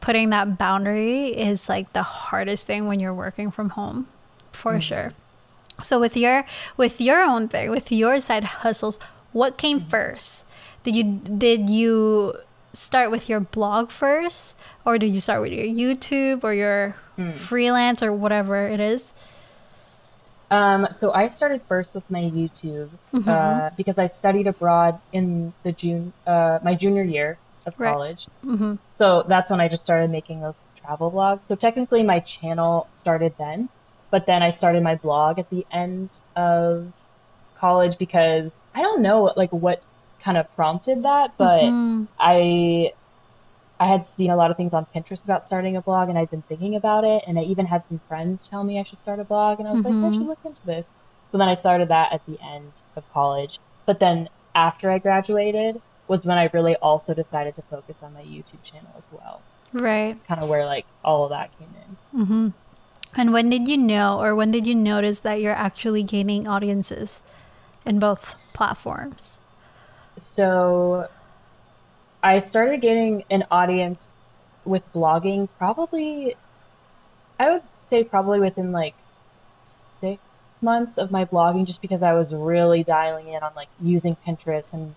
[0.04, 4.08] putting that boundary is like the hardest thing when you're working from home,
[4.52, 4.84] for Mm-hmm.
[4.84, 5.08] sure.
[5.82, 6.44] So with your
[6.76, 9.00] with your own thing, with your side hustles,
[9.32, 9.90] what came Mm-hmm.
[9.90, 10.44] first?
[10.84, 12.36] Did you did you
[12.74, 17.38] start with your blog first, or did you start with your YouTube or your Mm.
[17.38, 19.14] freelance or whatever it is?
[20.52, 23.30] Um, so I started first with my YouTube Mm-hmm.
[23.30, 28.00] uh, because I studied abroad in the June, uh, my junior year of Right.
[28.00, 28.30] college.
[28.44, 31.46] hmm So that's when I just started making those travel vlogs.
[31.46, 33.70] So technically, my channel started then,
[34.12, 36.94] but then I started my blog at the end of
[37.56, 39.80] college because I don't know like what
[40.24, 42.08] kind of prompted that, but Mhm.
[42.20, 42.92] I
[43.80, 46.30] I had seen a lot of things on Pinterest about starting a blog, and I'd
[46.30, 49.20] been thinking about it, and I even had some friends tell me I should start
[49.20, 50.96] a blog, and I was like, I should look into this.
[51.28, 53.60] So then I started that at the end of college.
[53.86, 58.22] But then after I graduated was when I really also decided to focus on my
[58.22, 59.42] YouTube channel as well.
[59.72, 60.10] right.
[60.10, 61.70] It's kind of where like all of that came
[62.14, 62.22] in.
[62.22, 62.50] Mm-hmm.
[63.16, 67.22] And when did you know, or when did you notice that you're actually gaining audiences
[67.86, 69.38] in both platforms?
[70.18, 71.08] So
[72.24, 74.16] I started getting an audience
[74.66, 76.36] with blogging probably,
[77.40, 78.96] I would say probably within like
[79.62, 84.16] six months of my blogging, just because I was really dialing in on like using
[84.26, 84.96] Pinterest and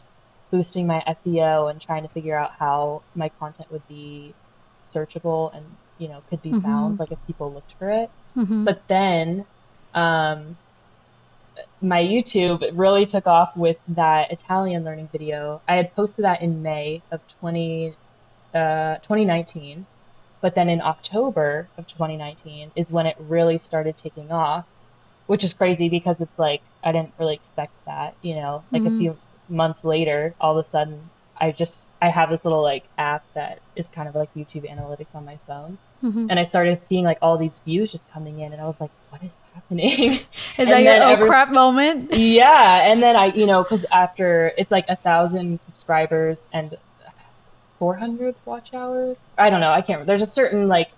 [0.57, 4.37] boosting my SEO and trying to figure out how my content would be
[4.83, 6.62] searchable and, you know, could be Mhm.
[6.62, 8.11] found, like if people looked for it.
[8.37, 8.66] Mm-hmm.
[8.66, 9.47] But then
[9.95, 10.59] um,
[11.81, 15.62] my YouTube really took off with that Italian learning video.
[15.69, 17.97] I had posted that in May of 20,
[18.55, 19.87] uh, 2019.
[20.42, 24.66] But then in October of 2019 is when it really started taking off,
[25.27, 28.87] which is crazy because it's like I didn't really expect that, you know, like Mhm.
[28.87, 32.85] a few months later, all of a sudden I just I have this little like
[32.98, 36.26] app that is kind of like YouTube analytics on my phone mm-hmm.
[36.30, 38.90] and I started seeing like all these views just coming in, and I was like,
[39.11, 40.20] "What is happening?" Is
[40.59, 42.14] and that your oh every- crap moment?
[42.14, 46.74] yeah, and then I, you know, because after it's like a thousand subscribers and
[47.78, 49.18] four hundred watch hours.
[49.38, 49.70] I don't know.
[49.70, 49.98] I can't.
[50.00, 50.06] remember.
[50.06, 50.90] There's a certain like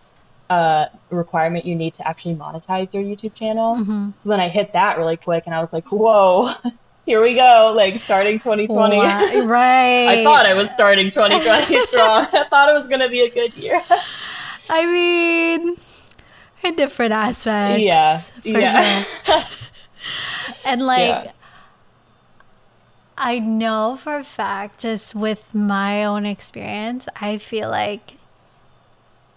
[0.51, 3.77] uh requirement you need to actually monetize your YouTube channel.
[3.77, 4.11] Mm-hmm.
[4.19, 6.51] So then I hit that really quick, and I was like, "Whoa."
[7.09, 8.99] Here we go, like starting 2020.
[9.47, 10.09] right.
[10.09, 12.27] I thought I was starting 2020 strong.
[12.31, 13.83] I thought it was going to be a good year.
[14.69, 15.79] I mean,
[16.63, 17.83] in different aspects.
[17.83, 19.05] Yeah, yeah.
[19.25, 19.43] sure.
[20.67, 21.33] and like, Yeah.
[23.17, 28.19] I know for a fact, just with my own experience, I feel like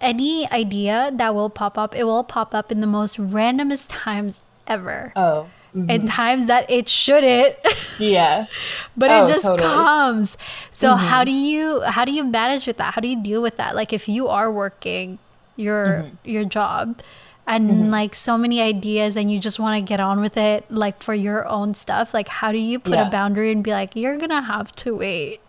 [0.02, 4.44] any idea that will pop up, it will pop up in the most randomest times
[4.68, 5.14] ever.
[5.16, 5.90] Oh, Mm-hmm.
[5.90, 7.56] In times that it shouldn't,
[7.98, 8.48] yeah.
[8.98, 9.70] but Oh, it just totally.
[9.70, 10.38] comes.
[10.70, 11.06] So mm-hmm.
[11.06, 12.94] how do you how do you manage with that?
[12.94, 13.74] How do you deal with that?
[13.74, 15.18] Like if you are working
[15.56, 16.30] your mm-hmm.
[16.30, 17.00] your job
[17.48, 21.02] and like so many ideas and you just want to get on with it like
[21.02, 23.08] for your own stuff, like how do you put Yeah.
[23.08, 25.40] a boundary and be like you're going to have to wait?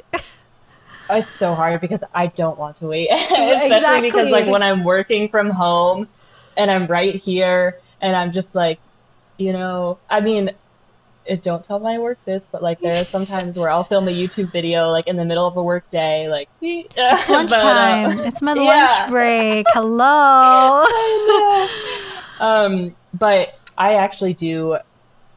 [1.10, 4.84] Oh, it's so hard because I don't want to wait, especially because like when I'm
[4.84, 6.08] working from home
[6.56, 8.78] and I'm right here and I'm just like,
[9.38, 10.50] you know, I mean,
[11.24, 14.08] it, don't tell my work this, but like there are some times where I'll film
[14.08, 18.18] a YouTube video like in the middle of a work day, like It's lunchtime.
[18.18, 18.62] it's my yeah.
[18.62, 19.66] lunch break.
[19.72, 20.84] Hello.
[22.40, 24.78] um, but I actually do.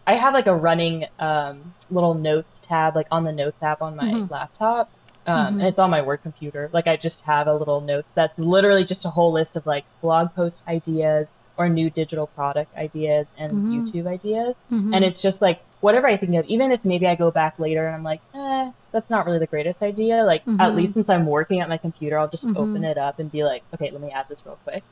[0.07, 3.95] I have like a running um, little notes tab, like on the notes app on
[3.95, 4.29] my Mhm.
[4.29, 4.89] laptop,
[5.27, 6.69] Um, and it's on my work computer.
[6.71, 9.83] Like I just have a little notes that's literally just a whole list of like
[10.01, 14.57] blog post ideas or new digital product ideas and YouTube ideas.
[14.91, 17.85] And it's just like whatever I think of, even if maybe I go back later
[17.85, 20.23] and I'm like, eh, that's not really the greatest idea.
[20.23, 23.31] Like at least since I'm working at my computer, I'll just open it up and
[23.31, 24.83] be like, okay, let me add this real quick.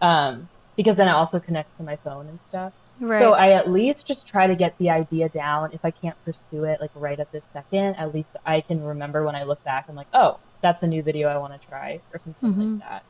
[0.00, 2.72] Um, because then it also connects to my phone and stuff.
[3.00, 3.10] Right.
[3.10, 5.70] So I at least just try to get the idea down.
[5.72, 9.24] If I can't pursue it like right at this second, at least I can remember
[9.24, 9.86] when I look back.
[9.88, 12.78] I'm like, oh, that's a new video I want to try or something Mm-hmm.
[12.80, 13.04] like that.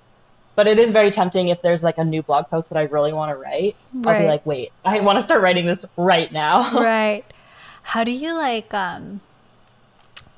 [0.56, 3.12] But it is very tempting if there's like a new blog post that I really
[3.12, 3.76] want to write.
[4.04, 6.74] I'll be like, wait, I want to start writing this right now.
[6.80, 7.24] right.
[7.82, 9.20] How do you like um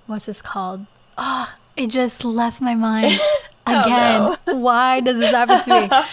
[0.06, 0.86] what's this called?
[1.18, 3.18] Oh, it just left my mind
[3.66, 4.36] again.
[4.44, 5.90] Why does this happen to me?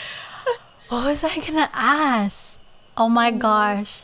[0.90, 2.58] What was I gonna ask?
[2.98, 4.02] Oh my gosh.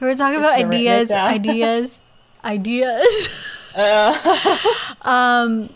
[0.00, 1.98] We were talking about it ideas, ideas,
[2.44, 3.72] ideas.
[3.76, 4.14] Uh,
[5.02, 5.70] Um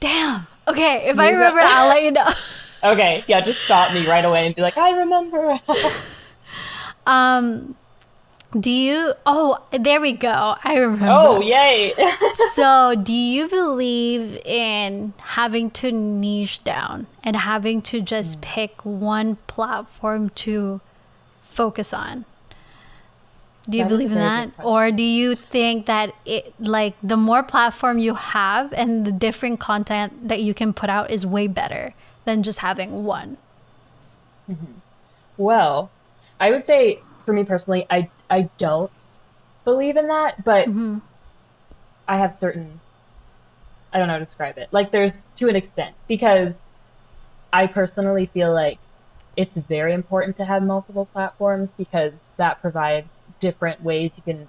[0.00, 0.46] Damn.
[0.66, 2.28] Okay, if I You go- remember I'll let you know.
[2.92, 5.58] okay, yeah, just stop me right away and be like, I remember.
[7.06, 7.74] Um
[8.58, 10.56] do you oh there we go.
[10.64, 11.06] I remember.
[11.10, 11.92] oh, yay.
[12.54, 19.36] so, do you believe in having to niche down and having to just pick one
[19.48, 20.80] platform to
[21.42, 22.24] focus on?
[23.68, 24.50] Do you That believe in that?
[24.62, 29.60] Or do you think that it like the more platform you have and the different
[29.60, 31.92] content that you can put out is way better
[32.24, 33.36] than just having one?
[34.50, 34.72] Mm-hmm.
[35.36, 35.90] Well,
[36.40, 38.90] I would say for me personally, I I don't
[39.64, 40.98] believe in that, but mm-hmm.
[42.06, 42.80] I have certain
[43.92, 44.68] I don't know how to describe it.
[44.70, 46.62] Like there's to an extent because
[47.52, 48.78] I personally feel like
[49.36, 54.48] it's very important to have multiple platforms because that provides different ways you can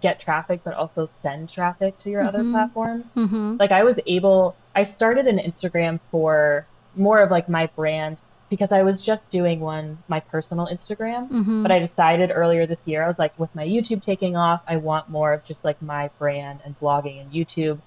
[0.00, 3.12] get traffic but also send traffic to your other platforms.
[3.14, 3.56] Mm-hmm.
[3.58, 8.20] Like I was able I started an Instagram for more of like my brand
[8.50, 11.62] because I was just doing one my personal Instagram, Mm-hmm.
[11.62, 14.76] but I decided earlier this year I was like with my YouTube taking off, I
[14.76, 17.78] want more of just like my brand and blogging and YouTube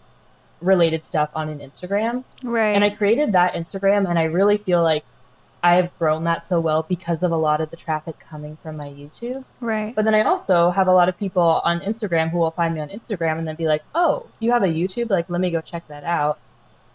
[0.61, 2.23] related stuff on an Instagram.
[2.43, 2.71] Right.
[2.71, 5.05] And I created that Instagram and I really feel like
[5.61, 8.77] I have grown that so well because of a lot of the traffic coming from
[8.77, 9.43] my YouTube.
[9.59, 9.93] right.
[9.95, 12.81] But then I also have a lot of people on Instagram who will find me
[12.81, 15.09] on Instagram and then be like, "Oh, you have a YouTube?
[15.09, 16.39] Like, let me go check that out."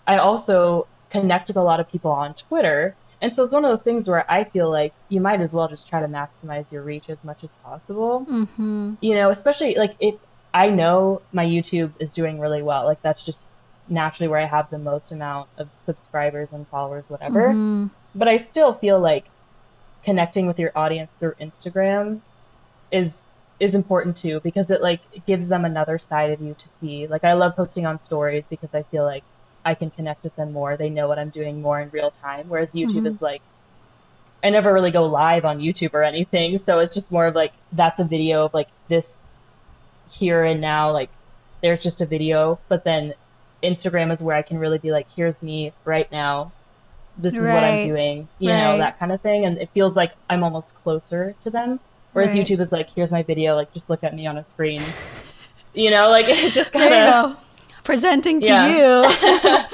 [0.06, 3.70] I also connect with a lot of people on Twitter, and so it's one of
[3.70, 6.82] those things where I feel like you might as well just try to maximize your
[6.82, 8.26] reach as much as possible.
[8.28, 8.94] mm-hmm.
[9.00, 10.14] You know, especially like if
[10.52, 13.50] I know my YouTube is doing really well, like that's just
[13.88, 17.86] naturally where I have the most amount of subscribers and followers, whatever Mm-hmm.
[18.14, 19.26] But I still feel like
[20.04, 22.20] connecting with your audience through Instagram
[22.92, 23.28] is
[23.60, 27.06] is important too because it like gives them another side of you to see.
[27.06, 29.24] Like I love posting on stories because I feel like
[29.64, 30.76] I can connect with them more.
[30.76, 32.48] They know what I'm doing more in real time.
[32.48, 33.06] Whereas YouTube mm-hmm.
[33.06, 33.42] is like
[34.42, 37.52] I never really go live on YouTube or anything, so it's just more of like
[37.72, 39.28] that's a video of like this
[40.10, 41.10] here and now like
[41.62, 43.14] there's just a video, but then
[43.62, 46.52] Instagram is where I can really be like here's me right now
[47.18, 49.44] this is what I'm doing, you know, that kind of thing.
[49.44, 51.78] And it feels like I'm almost closer to them.
[52.12, 52.46] Whereas Right.
[52.46, 54.82] YouTube is like, here's my video, like just look at me on a screen.
[55.74, 57.40] you know, like it just kind of.
[57.84, 59.66] Presenting to Yeah.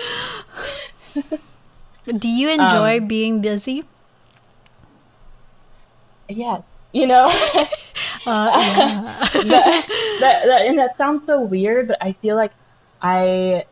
[1.14, 1.30] you.
[2.18, 3.84] Do you enjoy Um, being busy?
[6.28, 6.80] Yes.
[6.92, 7.26] You know,
[8.26, 9.28] Uh, yeah.
[9.44, 9.86] that,
[10.20, 12.52] that, that, and that sounds so weird, but I feel like
[13.00, 13.64] I.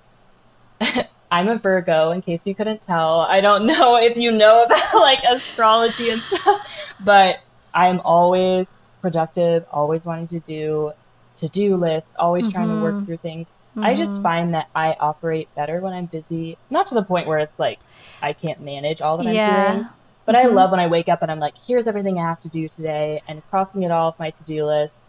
[1.31, 3.21] I'm a Virgo, in case you couldn't tell.
[3.21, 7.41] I don't know if you know about like astrology and stuff, but
[7.75, 10.93] I'm always productive, always wanting to do
[11.38, 13.05] to do lists, always trying to work mm-hmm.
[13.05, 13.53] through things.
[13.81, 14.23] I just mm-hmm.
[14.25, 17.79] find that I operate better when I'm busy, not to the point where it's like
[18.21, 19.73] I can't manage all that I'm Yeah.
[19.73, 19.88] doing.
[20.27, 20.57] But I mm-hmm.
[20.57, 23.23] love when I wake up and I'm like, here's everything I have to do today,
[23.29, 25.05] and crossing it all off my to do list.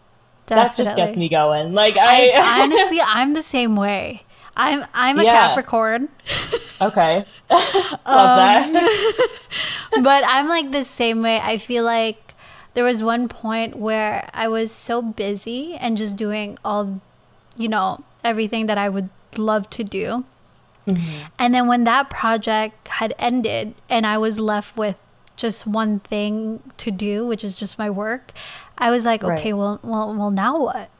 [0.46, 1.74] That just gets me going.
[1.74, 4.22] Like I, I honestly, I'm the same way.
[4.56, 5.48] I'm I'm a Yeah.
[5.48, 6.08] Capricorn,
[6.80, 9.28] okay, love Um, that.
[10.02, 11.40] but I'm like the same way.
[11.42, 12.34] I feel like
[12.74, 17.00] there was one point where I was so busy and just doing all,
[17.56, 20.24] you know, everything that I would love to do.
[20.86, 21.26] Mm-hmm.
[21.38, 24.96] And then when that project had ended and I was left with
[25.36, 28.32] just one thing to do, which is just my work,
[28.78, 29.38] I was like, Right.
[29.38, 30.90] okay, well, well, well, now what?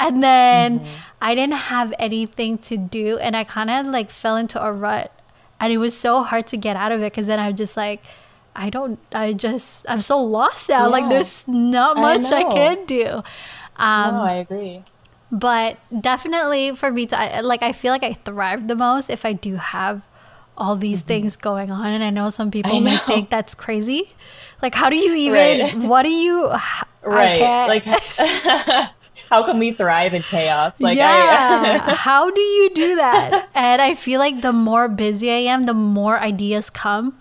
[0.00, 0.88] And then Mm-hmm.
[1.22, 5.12] I didn't have anything to do, and I kind of like fell into a rut,
[5.60, 8.02] and it was so hard to get out of it because then I'm just like,
[8.56, 10.88] I don't, I just, I'm so lost now.
[10.88, 12.50] Like, there's not much I, know.
[12.52, 13.06] can do.
[13.76, 14.84] Um, no, I agree.
[15.30, 19.32] but definitely for me to like i feel like i thrive the most if i
[19.32, 20.02] do have
[20.58, 21.08] all these mm-hmm.
[21.08, 24.12] things going on and i know some people may think that's crazy
[24.60, 25.76] like how do you even right.
[25.76, 26.50] what do you
[27.02, 27.86] right like
[29.30, 33.80] how can we thrive in chaos like yeah I, how do you do that and
[33.80, 37.18] i feel like the more busy i am the more ideas come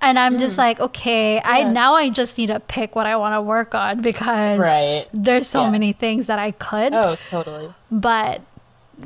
[0.00, 0.40] and i'm mm.
[0.40, 1.42] just like okay yeah.
[1.44, 5.06] i now i just need to pick what i want to work on because right.
[5.12, 5.70] there's so yeah.
[5.70, 8.42] many things that i could oh totally but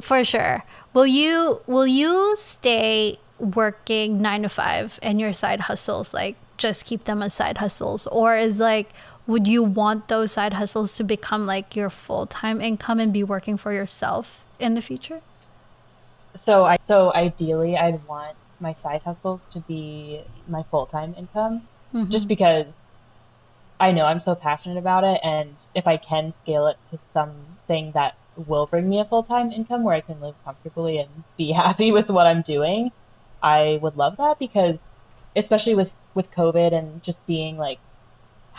[0.01, 0.65] for sure
[0.95, 6.85] will you will you stay working nine to five and your side hustles like just
[6.85, 8.93] keep them as side hustles or is like
[9.27, 13.57] would you want those side hustles to become like your full-time income and be working
[13.57, 15.21] for yourself in the future
[16.35, 21.63] so i so ideally i'd want my side hustles to be my full-time income
[21.95, 22.11] mm-hmm.
[22.11, 22.95] just because
[23.79, 27.93] i know i'm so passionate about it and if i can scale it to something
[27.93, 28.15] that
[28.47, 32.09] will bring me a full-time income where i can live comfortably and be happy with
[32.09, 32.91] what i'm doing
[33.43, 34.89] i would love that because
[35.37, 37.79] especially with with COVID and just seeing like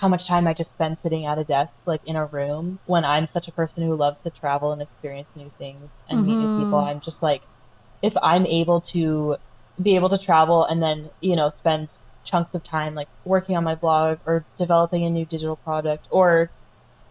[0.01, 3.05] how much time I just spend sitting at a desk, like in a room, when
[3.05, 6.27] I'm such a person who loves to travel and experience new things and mm-hmm.
[6.27, 6.79] meet new people.
[6.79, 6.89] Mm-hmm.
[6.89, 7.43] I'm just like,
[8.01, 9.37] if I'm able to
[9.79, 11.89] be able to travel and then, you know, spend
[12.23, 16.49] chunks of time like working on my blog or developing a new digital product or,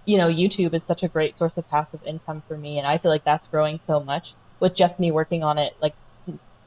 [0.04, 2.78] you know, YouTube is such a great source of passive income for me.
[2.78, 5.94] And I feel like that's growing so much with just me working on it like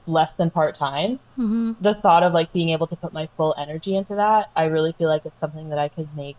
[0.06, 1.74] less than part time, mm-hmm.
[1.82, 4.94] the thought of like being able to put my full energy into that, I really
[4.94, 6.38] feel like it's something that I could make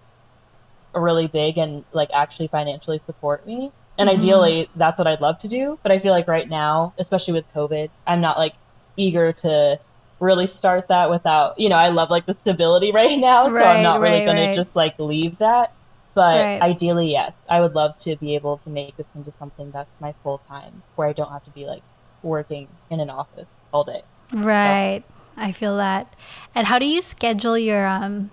[0.95, 3.73] really big and like actually financially support me.
[3.97, 4.21] And mm-hmm.
[4.21, 5.79] ideally, that's what I'd love to do.
[5.83, 8.55] But I feel like right now, especially with COVID, I'm not like
[8.97, 9.79] eager to
[10.21, 13.49] really start that without, you know, I love like the stability right now.
[13.49, 14.51] Right, so I'm not really right, going right.
[14.51, 15.73] to just like leave that.
[16.15, 20.01] But ideally, yes, I would love to be able to make this into something that's
[20.01, 21.83] my full time where I don't have to be like
[22.25, 24.03] working in an office all day.
[24.33, 25.05] Right.
[25.07, 25.15] So.
[25.37, 26.15] I feel that.
[26.55, 28.31] And how do you schedule your um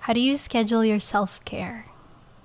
[0.00, 1.86] how do you schedule your self-care?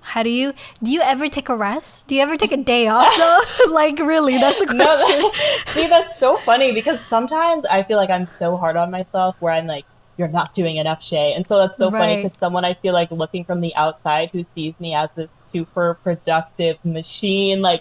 [0.00, 0.52] How do you
[0.82, 2.06] do you ever take a rest?
[2.06, 3.12] Do you ever take a day off
[3.66, 3.72] though?
[3.72, 4.78] like really, that's a question.
[4.78, 8.90] No, that, see, that's so funny because sometimes I feel like I'm so hard on
[8.90, 9.86] myself where I'm like,
[10.16, 11.32] you're not doing enough, Shay.
[11.32, 11.98] And so that's so right.
[11.98, 15.32] funny because someone I feel like looking from the outside who sees me as this
[15.32, 17.80] super productive machine, like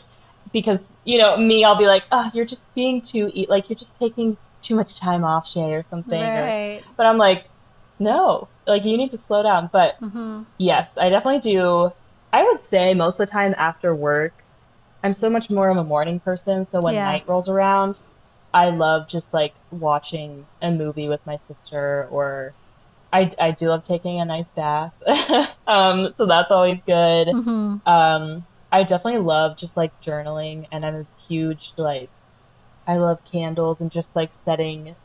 [0.54, 3.76] because you know me, I'll be like, oh, you're just being too eat like you're
[3.76, 6.22] just taking too much time off, Shay, or something.
[6.22, 6.80] Right.
[6.80, 7.46] Or, but I'm like,
[8.00, 9.70] no, like you need to slow down.
[9.74, 10.44] But mm-hmm.
[10.58, 11.92] yes, I definitely do.
[12.32, 14.34] I would say most of the time after work,
[15.04, 16.66] I'm so much more of a morning person.
[16.66, 17.06] So when yeah.
[17.06, 18.00] night rolls around,
[18.54, 22.54] I love just like watching a movie with my sister or
[23.12, 24.94] I, I do love taking a nice bath.
[25.68, 27.28] um, so that's always good.
[27.28, 27.88] Mm-hmm.
[27.88, 32.10] Um, I definitely love just like journaling, and I'm a huge like
[32.88, 34.96] I love candles and just like setting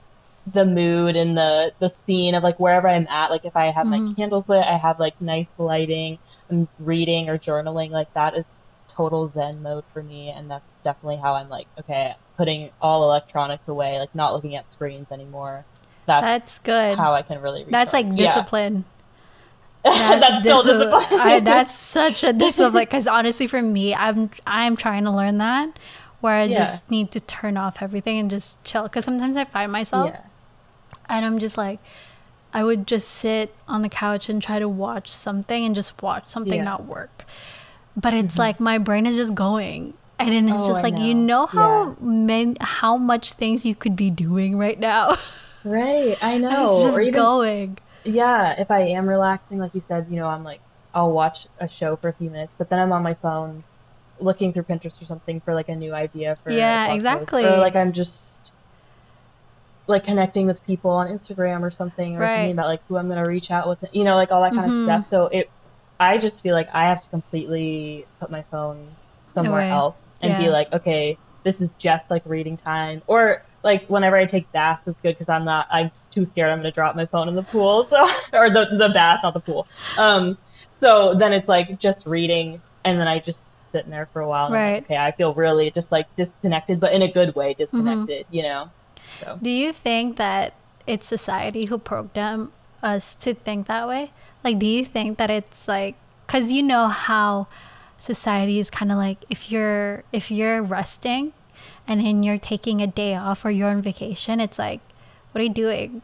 [0.50, 3.30] the mood and the the scene of like wherever I'm at.
[3.30, 4.06] Like if I have mm-hmm.
[4.06, 6.18] my candles lit, I have like nice lighting.
[6.50, 7.90] I'm reading or journaling.
[7.90, 8.56] Like that is
[8.88, 13.68] total Zen mode for me, and that's definitely how I'm like okay, putting all electronics
[13.68, 15.66] away, like not looking at screens anymore.
[16.06, 16.96] That's, that's good.
[16.96, 17.66] How I can really.
[17.68, 18.76] That's like discipline.
[18.76, 18.97] Yeah.
[19.84, 21.20] That's, that's still discipline.
[21.20, 25.78] I, that's such a because honestly, for me, I'm I'm trying to learn that
[26.20, 26.58] where I yeah.
[26.58, 28.82] just need to turn off everything and just chill.
[28.84, 30.22] Because sometimes I find myself, yeah.
[31.08, 31.78] and I'm just like,
[32.52, 36.28] I would just sit on the couch and try to watch something and just watch
[36.28, 36.64] something yeah.
[36.64, 37.24] not work.
[37.96, 38.40] But it's mm-hmm.
[38.40, 39.94] like my brain is just going.
[40.18, 41.04] And then it's oh, just like know.
[41.04, 45.16] you know how many how much things you could be doing right now.
[45.64, 46.70] Right, I know.
[46.70, 50.26] it's just or even, going yeah, if I am relaxing, like you said, you know,
[50.26, 50.60] I'm like,
[50.94, 53.64] I'll watch a show for a few minutes, but then I'm on my phone
[54.20, 57.44] looking through Pinterest or something for like a new idea for yeah, exactly.
[57.44, 58.52] Or like I'm just
[59.86, 62.36] like connecting with people on Instagram or something, or right.
[62.36, 64.70] thinking about like who I'm gonna reach out with, you know, like all that kind
[64.70, 64.80] mm-hmm.
[64.80, 65.06] of stuff.
[65.06, 65.50] So it,
[66.00, 68.88] I just feel like I have to completely put my phone
[69.26, 70.40] somewhere else and yeah.
[70.40, 74.86] be like, okay, this is just like reading time, or like whenever I take baths
[74.86, 77.42] is good because I'm not I'm too scared I'm gonna drop my phone in the
[77.42, 78.00] pool so
[78.32, 79.66] or the the bath not the pool
[79.98, 80.38] um
[80.70, 84.28] so then it's like just reading and then I just sit in there for a
[84.28, 87.54] while right like, okay I feel really just like disconnected but in a good way
[87.54, 88.34] disconnected mm-hmm.
[88.34, 88.70] you know
[89.20, 89.38] so.
[89.42, 90.54] do you think that
[90.86, 92.50] it's society who programmed
[92.82, 94.12] us to think that way
[94.44, 95.96] like do you think that it's like
[96.26, 97.46] because you know how
[97.98, 101.32] society is kind of like if you're if you're resting
[101.88, 104.80] and then you're taking a day off or you're on vacation, it's like,
[105.32, 106.02] what are you doing?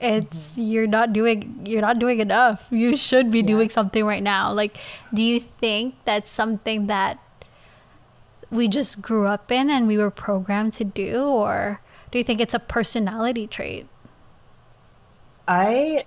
[0.00, 0.62] It's mm-hmm.
[0.62, 2.66] you're not doing you're not doing enough.
[2.70, 4.52] You should be doing something right now.
[4.52, 4.76] Like,
[5.12, 7.18] do you think that's something that
[8.50, 11.80] we just grew up in and we were programmed to do or
[12.10, 13.86] do you think it's a personality trait?
[15.48, 16.04] I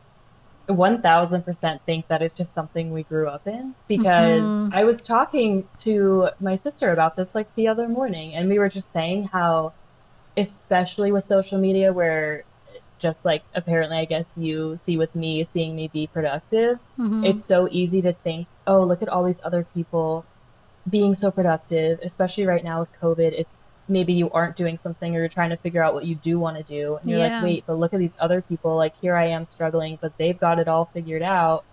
[0.70, 4.74] 1000% think that it's just something we grew up in because mm-hmm.
[4.74, 8.70] I was talking to my sister about this like the other morning and we were
[8.70, 9.74] just saying how
[10.38, 12.44] especially with social media where
[13.00, 17.24] just like apparently I guess you see with me seeing me be productive, mm-hmm.
[17.26, 20.26] it's so easy to think, "Oh, look at all these other people
[20.90, 23.40] being so productive, especially right now with COVID.
[23.40, 23.48] If
[23.90, 26.58] maybe you aren't doing something or you're trying to figure out what you do want
[26.58, 27.36] to do and you're yeah.
[27.36, 30.40] like wait but look at these other people like here i am struggling but they've
[30.40, 31.64] got it all figured out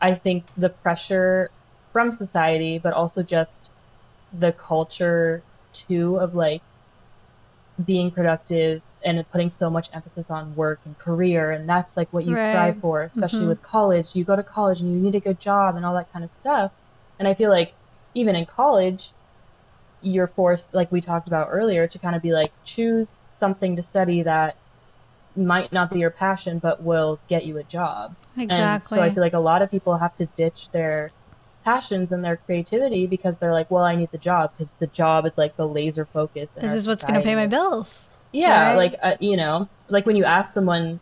[0.00, 1.50] i think the pressure
[1.92, 3.70] from society but also just
[4.38, 5.42] the culture
[5.72, 6.62] too of like
[7.84, 12.24] being productive and putting so much emphasis on work and career and that's like what
[12.24, 12.50] you right.
[12.50, 13.48] strive for especially mm-hmm.
[13.50, 16.10] with college you go to college and you need a good job and all that
[16.12, 16.72] kind of stuff
[17.18, 17.74] and i feel like
[18.14, 19.10] even in college
[20.06, 23.82] you're forced, like we talked about earlier, to kind of be like, choose something to
[23.82, 24.56] study that
[25.34, 28.14] might not be your passion, but will get you a job.
[28.36, 28.58] Exactly.
[28.58, 31.10] And so I feel like a lot of people have to ditch their
[31.64, 35.26] passions and their creativity because they're like, well, I need the job because the job
[35.26, 36.52] is like the laser focus.
[36.52, 38.08] This is what's going to pay my bills.
[38.32, 38.76] Yeah, right?
[38.76, 41.00] like uh, you know, like when you ask someone,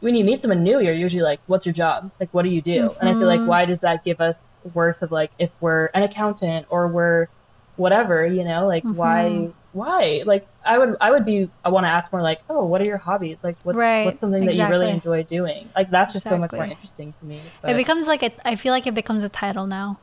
[0.00, 2.10] when you meet someone new, you're usually like, "What's your job?
[2.18, 3.00] Like, what do you do?" Mm-hmm.
[3.00, 3.48] And I feel like, mm-hmm.
[3.48, 7.28] why does that give us worth of like if we're an accountant or we're
[7.76, 8.96] whatever you know like mm-hmm.
[8.96, 12.64] why why like i would i would be i want to ask more like oh
[12.64, 14.06] what are your hobbies like what, right.
[14.06, 14.62] what's something exactly.
[14.62, 16.36] that you really enjoy doing like that's just exactly.
[16.36, 17.72] so much more interesting to me but.
[17.72, 19.98] it becomes like a, i feel like it becomes a title now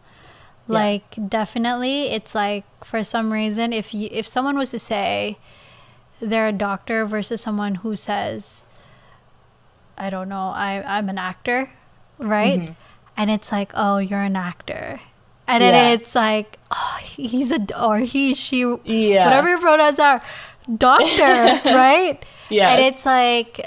[0.67, 0.73] yeah.
[0.73, 5.37] like definitely it's like for some reason if you if someone was to say
[6.19, 8.63] they're a doctor versus someone who says
[9.97, 11.71] i don't know i i'm an actor
[12.17, 12.73] right mm-hmm.
[13.15, 14.99] and it's like oh you're an actor
[15.51, 15.93] and then yeah.
[15.93, 20.21] it's like oh, he's a or he she yeah whatever your pronouns are
[20.77, 23.65] doctor right yeah and it's like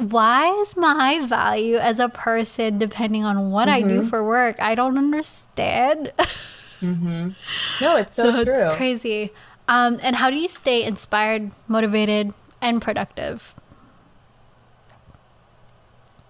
[0.00, 3.84] why is my value as a person depending on what mm-hmm.
[3.84, 4.08] I do mm-hmm.
[4.08, 4.60] for work?
[4.60, 6.12] I don't understand.
[6.80, 7.30] mm-hmm.
[7.80, 8.54] No, it's so, so true.
[8.54, 9.30] It's crazy.
[9.68, 13.54] Um, and how do you stay inspired, motivated, and productive?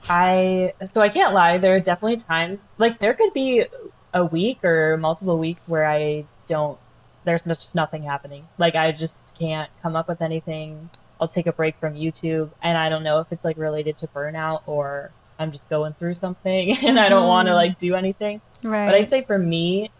[0.08, 1.58] I so I can't lie.
[1.58, 3.64] There are definitely times like there could be
[4.12, 6.78] a week or multiple weeks where I don't
[7.24, 8.48] there's just nothing happening.
[8.58, 10.90] Like I just can't come up with anything.
[11.20, 14.06] I'll take a break from YouTube and I don't know if it's like related to
[14.08, 17.56] burnout or I'm just going through something and I don't want to mm-hmm.
[17.56, 18.40] like do anything.
[18.62, 18.86] Right.
[18.86, 19.90] But I'd say for me,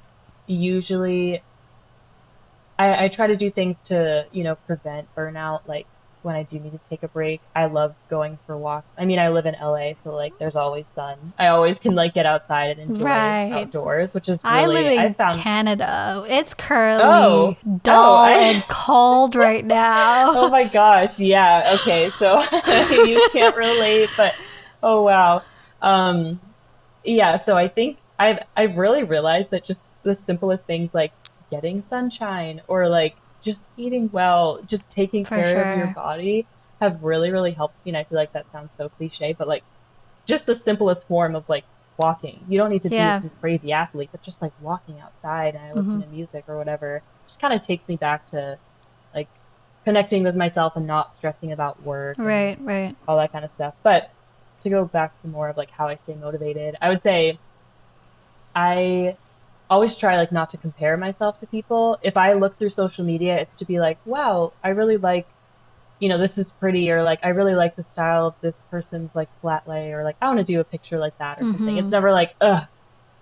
[0.46, 1.42] usually
[2.78, 5.86] I, I try to do things to, you know, prevent burnout, like
[6.23, 7.41] when I do need to take a break.
[7.55, 8.95] I love going for walks.
[8.99, 11.33] I mean, I live in LA, so like there's always sun.
[11.39, 13.53] I always can like get outside and enjoy right.
[13.53, 15.37] outdoors, which is really I live in I found...
[15.37, 16.25] Canada.
[16.29, 17.57] It's currently oh.
[17.83, 18.33] dull oh, I...
[18.55, 20.33] and cold right now.
[20.39, 21.77] oh my gosh, yeah.
[21.81, 22.41] Okay, so
[22.91, 24.35] you can't relate, but
[24.83, 25.43] oh wow.
[25.83, 26.41] Um
[27.05, 31.12] yeah, so I think I've I've really realized that just the simplest things like
[31.51, 35.72] getting sunshine or like just eating well, just taking For care sure.
[35.72, 36.47] of your body
[36.80, 37.91] have really, really helped me.
[37.91, 39.62] And I feel like that sounds so cliche, but like
[40.26, 41.64] just the simplest form of like
[41.99, 42.45] walking.
[42.49, 43.18] You don't need to yeah.
[43.18, 46.11] be some crazy athlete, but just like walking outside and I listen mm-hmm.
[46.11, 48.59] to music or whatever just kind of takes me back to
[49.14, 49.28] like
[49.84, 52.16] connecting with myself and not stressing about work.
[52.18, 52.97] Right, right.
[53.07, 53.74] All that kind of stuff.
[53.84, 54.11] But
[54.62, 57.38] to go back to more of like how I stay motivated, I would say
[58.55, 59.16] I
[59.71, 61.99] always try like not to compare myself to people.
[62.03, 65.29] If I look through social media, it's to be like, wow, I really like,
[66.01, 69.14] you know, this is pretty, or like I really like the style of this person's
[69.14, 71.53] like flat lay, or like I want to do a picture like that or mm-hmm.
[71.53, 71.77] something.
[71.79, 72.66] It's never like, ugh,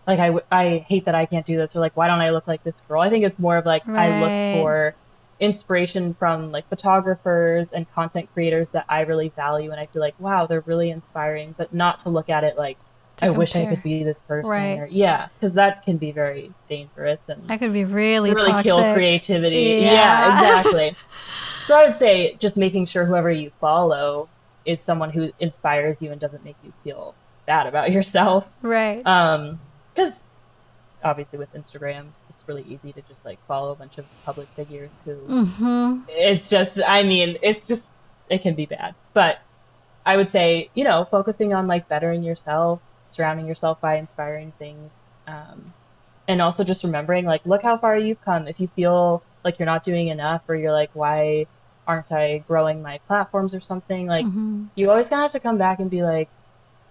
[0.07, 2.47] like I I hate that I can't do this, or like why don't I look
[2.49, 3.03] like this girl?
[3.03, 4.11] I think it's more of like right.
[4.11, 4.95] I look for
[5.41, 10.19] inspiration from like photographers and content creators that I really value, and I feel like
[10.19, 12.79] wow, they're really inspiring, but not to look at it like
[13.21, 13.39] I compare.
[13.39, 14.51] wish I could be this person.
[14.51, 14.79] Right.
[14.79, 18.65] Or, yeah, because that can be very dangerous and that could be really really toxic.
[18.65, 19.57] kill creativity.
[19.57, 20.95] Yeah, yeah exactly.
[21.65, 24.29] so I would say just making sure whoever you follow
[24.65, 27.15] is someone who inspires you and doesn't make you feel
[27.47, 28.49] bad about yourself.
[28.63, 29.05] Right.
[29.05, 29.59] Um,
[29.95, 30.25] because
[31.03, 35.01] obviously with Instagram, it's really easy to just like follow a bunch of public figures
[35.05, 35.17] who.
[35.17, 36.03] Mm-hmm.
[36.09, 37.91] It's just, I mean, it's just
[38.31, 39.41] it can be bad, but.
[40.07, 45.11] I would say, you know, focusing on like bettering yourself, surrounding yourself by inspiring things.
[45.27, 45.73] Um,
[46.27, 48.47] and also just remembering, like, look how far you've come.
[48.47, 51.47] If you feel like you're not doing enough or you're like, why
[51.87, 54.07] aren't I growing my platforms or something?
[54.07, 54.67] Like, mm-hmm.
[54.75, 56.29] you always kind of have to come back and be like,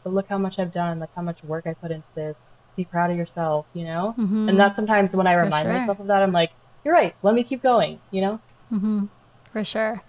[0.03, 2.61] but look how much I've done, look how much work I put into this.
[2.75, 4.15] Be proud of yourself, you know?
[4.17, 4.49] Mm-hmm.
[4.49, 5.73] And that's sometimes when I remind sure.
[5.73, 6.51] myself of that, I'm like,
[6.87, 7.13] you're right.
[7.21, 7.99] Let me keep going.
[8.11, 8.39] You know.
[8.71, 9.05] Mm-hmm.
[9.51, 10.03] For sure.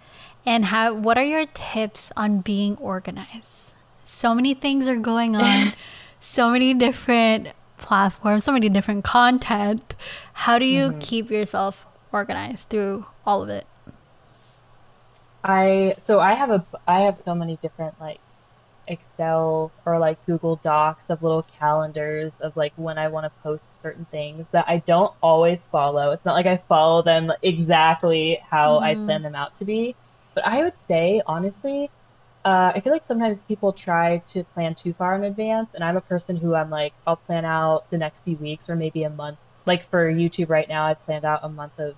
[0.46, 0.94] And how?
[0.94, 3.74] What are your tips on being organized?
[4.04, 5.72] So many things are going on.
[6.20, 7.48] So many different
[7.78, 9.94] platforms, so many different content.
[10.32, 10.98] How do you mm-hmm.
[10.98, 13.66] keep yourself organized through all of it?
[15.44, 18.18] I so I have a I have so many different like
[18.88, 23.80] Excel or like Google Docs of little calendars of like when I want to post
[23.80, 26.10] certain things that I don't always follow.
[26.12, 28.82] It's not like I follow them exactly how mm.
[28.82, 29.04] I mm-hmm.
[29.04, 29.94] plan them out to be.
[30.34, 31.90] But I would say honestly,
[32.44, 35.96] uh, I feel like sometimes people try to plan too far in advance, and I'm
[35.96, 39.10] a person who I'm like I'll plan out the next few weeks or maybe a
[39.10, 39.38] month.
[39.66, 41.94] Like for YouTube right now, I've planned out a month of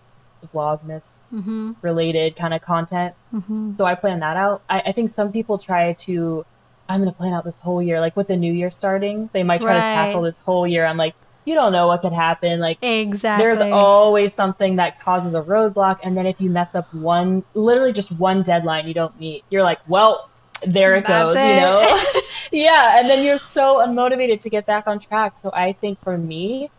[0.55, 1.72] vlogmas mm-hmm.
[1.82, 3.14] related kind of content.
[3.32, 3.72] Mm-hmm.
[3.72, 4.62] So I plan that out.
[4.68, 6.47] I, I, think some people try to,
[6.88, 8.01] I'm going to plan out this whole year.
[8.01, 9.84] Like with the new year starting, they might try right.
[9.84, 10.86] to tackle this whole year.
[10.86, 11.14] I'm like,
[11.45, 12.61] you don't know what could happen.
[12.61, 16.93] Like exactly, there's always something that causes a roadblock, and then if you mess up
[16.95, 20.30] one, literally just one deadline you don't meet, you're like, well,
[20.63, 21.55] there it That's goes, it.
[21.55, 22.03] you know?
[22.53, 25.37] yeah, and then you're so unmotivated to get back on track.
[25.37, 26.71] So I think for me,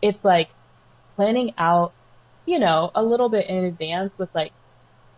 [0.00, 0.50] it's like
[1.16, 1.92] planning out
[2.48, 4.52] you know, a little bit in advance with like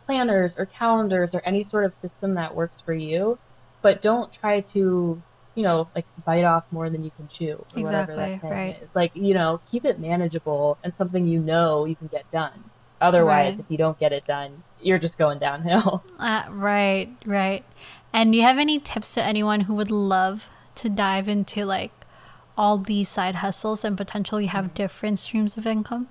[0.05, 3.39] planners or calendars or any sort of system that works for you.
[3.83, 5.23] But don't try to,
[5.55, 8.53] you know, like bite off more than you can chew or exactly, whatever that saying
[8.53, 8.83] right.
[8.83, 8.97] is.
[8.97, 12.65] Like, you know, keep it manageable and something you know you can get done.
[13.01, 13.61] Otherwise, right.
[13.61, 16.03] if you don't get it done, you're just going downhill.
[16.19, 17.65] Uh, right, right.
[18.13, 20.47] And do you have any tips to anyone who would love
[20.77, 21.93] to dive into like
[22.57, 24.75] all these side hustles and potentially have mm-hmm.
[24.75, 26.09] different streams of income?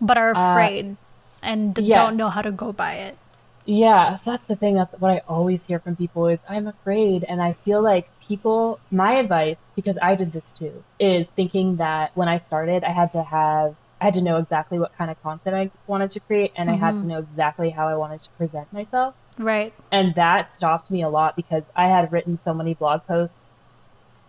[0.00, 0.94] but are uh, afraid uh,
[1.42, 1.98] and yes.
[1.98, 3.16] don't know how to go by it.
[3.64, 4.74] Yeah, so that's the thing.
[4.74, 8.78] That's what I always hear from people is I'm afraid, and I feel like people.
[8.92, 13.10] My advice, because I did this too, is thinking that when I started, I had
[13.12, 16.52] to have, I had to know exactly what kind of content I wanted to create,
[16.54, 16.80] and mm-hmm.
[16.80, 17.08] I had to mm-hmm.
[17.08, 19.16] know exactly how I wanted to present myself.
[19.38, 19.72] Right.
[19.90, 23.56] And that stopped me a lot because I had written so many blog posts,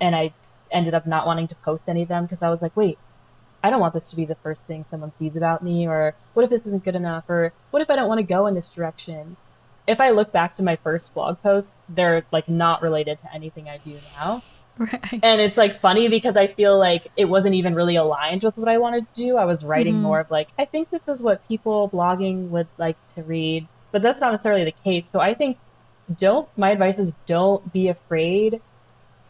[0.01, 0.33] and I
[0.69, 2.97] ended up not wanting to post any of them because I was like, wait,
[3.63, 6.43] I don't want this to be the first thing someone sees about me, or what
[6.43, 8.69] if this isn't good enough, or what if I don't want to go in this
[8.69, 9.37] direction?
[9.87, 13.69] If I look back to my first blog posts, they're like not related to anything
[13.69, 14.43] I do now.
[14.77, 15.19] Right.
[15.23, 18.67] And it's like funny because I feel like it wasn't even really aligned with what
[18.67, 19.37] I wanted to do.
[19.37, 20.03] I was writing mm-hmm.
[20.03, 24.01] more of like, I think this is what people blogging would like to read, but
[24.01, 25.07] that's not necessarily the case.
[25.07, 25.57] So I think
[26.17, 28.61] don't, my advice is don't be afraid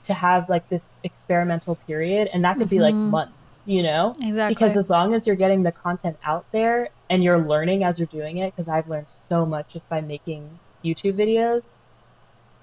[0.05, 2.29] to have like this experimental period.
[2.31, 2.75] And that could mm-hmm.
[2.75, 3.11] be like mm-hmm.
[3.11, 4.15] months you know?
[4.19, 4.55] Exactly.
[4.55, 8.07] Because as long as you're getting the content out there and you're learning as you're
[8.07, 10.49] doing it, because I've learned so much just by making
[10.83, 11.75] YouTube videos,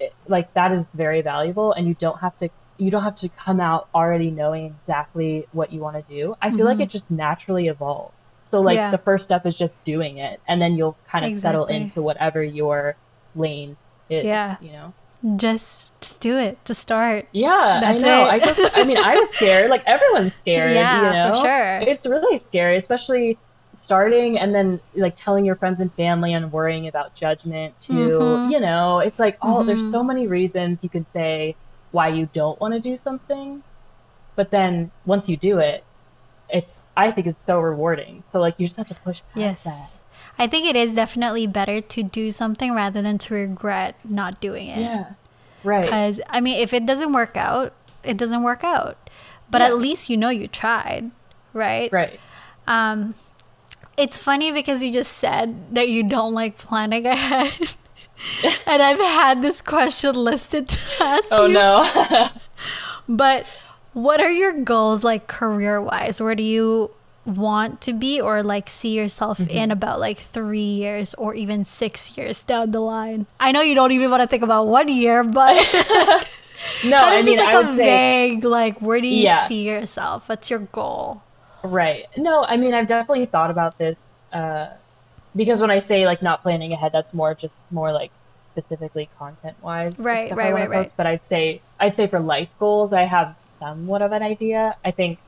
[0.00, 2.48] it, like that is very valuable and you don't have to
[2.78, 6.34] you don't have to come out already knowing exactly what you want to do.
[6.42, 6.66] I feel mm-hmm.
[6.66, 8.34] like it just naturally evolves.
[8.42, 8.90] So like yeah.
[8.90, 11.48] the first step is just doing it and then you'll kind of exactly.
[11.48, 12.96] settle into whatever your
[13.34, 13.76] lane
[14.10, 14.56] is, yeah.
[14.60, 14.92] you know
[15.36, 19.14] just just do it just start yeah That's i know i just i mean i
[19.14, 21.34] was scared like everyone's scared yeah you know?
[21.34, 23.38] for sure it's really scary especially
[23.72, 28.52] starting and then like telling your friends and family and worrying about judgment too mm-hmm.
[28.52, 29.68] you know it's like oh mm-hmm.
[29.68, 31.56] there's so many reasons you can say
[31.94, 33.62] why you don't want to do something
[34.36, 35.84] but then once you do it
[36.50, 39.64] it's i think it's so rewarding so like you just have to push past yes.
[39.64, 39.90] that
[40.38, 44.68] I think it is definitely better to do something rather than to regret not doing
[44.68, 44.80] it.
[44.80, 45.12] Yeah.
[45.62, 45.84] Right.
[45.84, 47.72] Because, I mean, if it doesn't work out,
[48.02, 48.98] it doesn't work out.
[49.50, 49.68] But yeah.
[49.68, 51.10] at least you know you tried,
[51.52, 51.92] right?
[51.92, 52.18] Right.
[52.66, 53.14] Um,
[53.96, 57.76] it's funny because you just said that you don't like planning ahead.
[58.66, 61.24] and I've had this question listed to us.
[61.30, 62.30] Oh, no.
[63.08, 63.46] but
[63.92, 66.20] what are your goals like career wise?
[66.20, 66.90] Where do you
[67.24, 69.50] want to be or like see yourself mm-hmm.
[69.50, 73.26] in about like three years or even six years down the line?
[73.40, 75.54] I know you don't even want to think about one year, but
[76.84, 79.46] no, kind of I just mean, like a vague say, like where do you yeah.
[79.46, 80.28] see yourself?
[80.28, 81.22] What's your goal?
[81.62, 82.06] Right.
[82.16, 84.68] No, I mean I've definitely thought about this uh,
[85.36, 88.10] because when I say like not planning ahead, that's more just more like
[88.40, 89.98] specifically content wise.
[89.98, 90.92] Right, right, right, right.
[90.96, 94.76] But I'd say I'd say for life goals, I have somewhat of an idea.
[94.84, 95.18] I think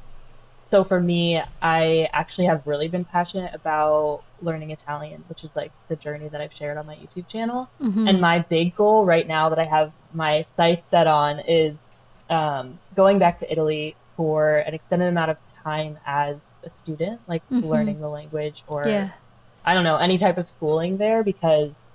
[0.63, 5.71] so for me, I actually have really been passionate about learning Italian, which is like
[5.89, 7.69] the journey that I've shared on my YouTube channel.
[7.81, 8.09] Mm-hmm.
[8.09, 11.91] And my big goal right now that I have my sights set on is
[12.29, 17.49] um, going back to Italy for an extended amount of time as a student, like
[17.49, 17.65] mm-hmm.
[17.67, 19.11] learning the language or yeah.
[19.67, 21.87] I don't know, any type of schooling there because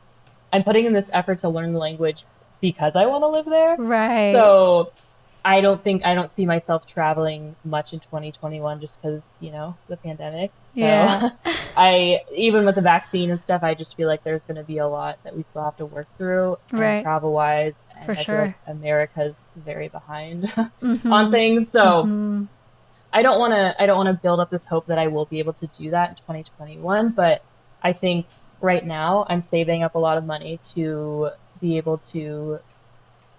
[0.51, 2.26] I'm putting in this effort to learn the language
[2.61, 3.76] because I want to live there.
[3.78, 4.34] Right.
[4.34, 4.91] So
[5.43, 9.78] I don't think I don't see myself traveling much in 2021 just because you know
[9.88, 10.51] the pandemic.
[10.74, 11.19] Yeah.
[11.19, 11.32] So
[11.78, 14.80] I even with the vaccine and stuff, I just feel like there's going to be
[14.80, 17.01] a lot that we still have to work through, Right.
[17.01, 18.41] Travel wise, and For I sure.
[18.41, 20.43] like America's very behind
[20.84, 21.11] Mhm.
[21.11, 21.72] on things.
[21.72, 22.49] So Mhm.
[23.13, 25.26] I don't want to I don't want to build up this hope that I will
[25.26, 27.41] be able to do that in 2021, but
[27.82, 28.28] I think
[28.62, 32.60] right now I'm saving up a lot of money to be able to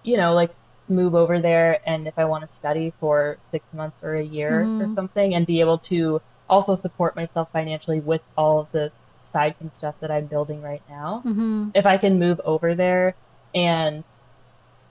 [0.03, 0.55] you know, like
[0.88, 4.72] move over there and if I want to study for 6 months or a year
[4.78, 4.88] or Mhm.
[4.88, 9.70] something and be able to also support myself financially with all of the side from
[9.70, 11.74] stuff that I'm building right now Mhm.
[11.74, 13.16] if I can move over there
[13.55, 14.05] and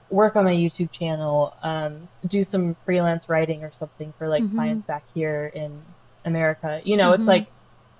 [0.09, 4.53] work on my YouTube channel, um, do some freelance writing or something for like Mhm.
[4.55, 5.95] clients back here in
[6.25, 7.47] America, you know, it's like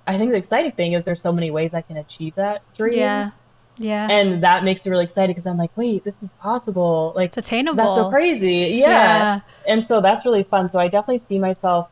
[0.06, 2.98] I think the exciting thing is there's so many ways I can achieve that dream.
[2.98, 3.30] Yeah.
[3.78, 4.06] Yeah.
[4.10, 7.12] And that makes me really excited because I'm like, wait, this is possible.
[7.16, 7.82] Like it's attainable.
[7.84, 8.76] that's so crazy.
[8.78, 8.88] Yeah.
[8.88, 9.40] Yeah.
[9.66, 10.68] And so that's really fun.
[10.68, 11.90] So I definitely see myself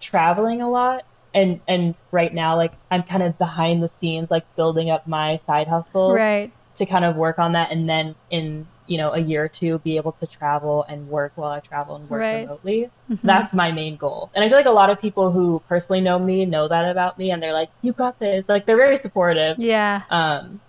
[0.00, 1.04] traveling a lot.
[1.34, 5.36] And and right now, like I'm kind of behind the scenes, like building up my
[5.36, 6.50] side hustle Right.
[6.76, 9.78] to kind of work on that and then in you know a year or two
[9.80, 12.42] be able to travel and work while i travel and work Right.
[12.42, 13.20] remotely Mhm.
[13.22, 16.18] that's my main goal and i feel like a lot of people who personally know
[16.18, 19.58] me know that about me and they're like you got this like they're very supportive
[19.58, 20.02] Yeah.
[20.10, 20.60] um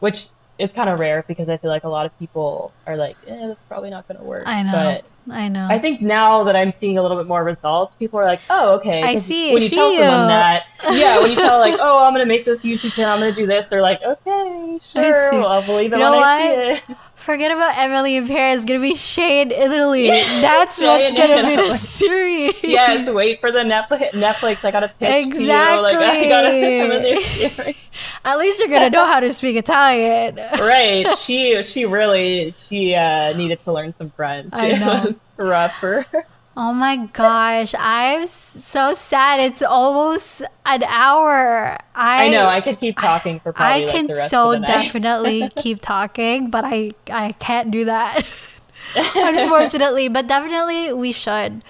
[0.00, 0.28] which
[0.58, 3.46] is kind of rare because i feel like a lot of people are like eh,
[3.48, 4.72] that's probably not going to work I know.
[4.72, 5.66] but I know.
[5.68, 8.74] I think now that I'm seeing a little bit more results, people are like, "Oh,
[8.76, 11.74] okay." I see- When I you see tell someone that, yeah, when you tell like,
[11.80, 15.30] "Oh, I'm gonna make this YouTube channel, I'm gonna do this," they're like, "Okay, sure,
[15.30, 15.36] see.
[15.36, 16.90] I'll believe it You know when I see what?
[16.90, 18.56] it." Forget about Emily in Paris.
[18.62, 20.08] It's gonna be Shade Italy.
[20.08, 22.54] That's what's gonna be the series.
[22.62, 24.10] yes, wait for the Netflix.
[24.10, 25.48] Netflix, I gotta pitch to you.
[25.48, 27.76] Like, I gotta have a new series.
[28.24, 30.36] At least you're gonna know how to speak Italian.
[30.36, 31.06] right.
[31.18, 34.50] She she really she uh, needed to learn some French.
[34.52, 36.26] I It was rough for her.
[36.58, 39.40] Oh my gosh, I'm so sad.
[39.40, 41.76] It's almost an hour.
[41.94, 42.46] I I know.
[42.46, 44.66] I could keep talking for probably I like can the rest so of the night.
[44.66, 48.24] definitely keep talking, but I I can't do that.
[49.14, 51.62] Unfortunately, but definitely we should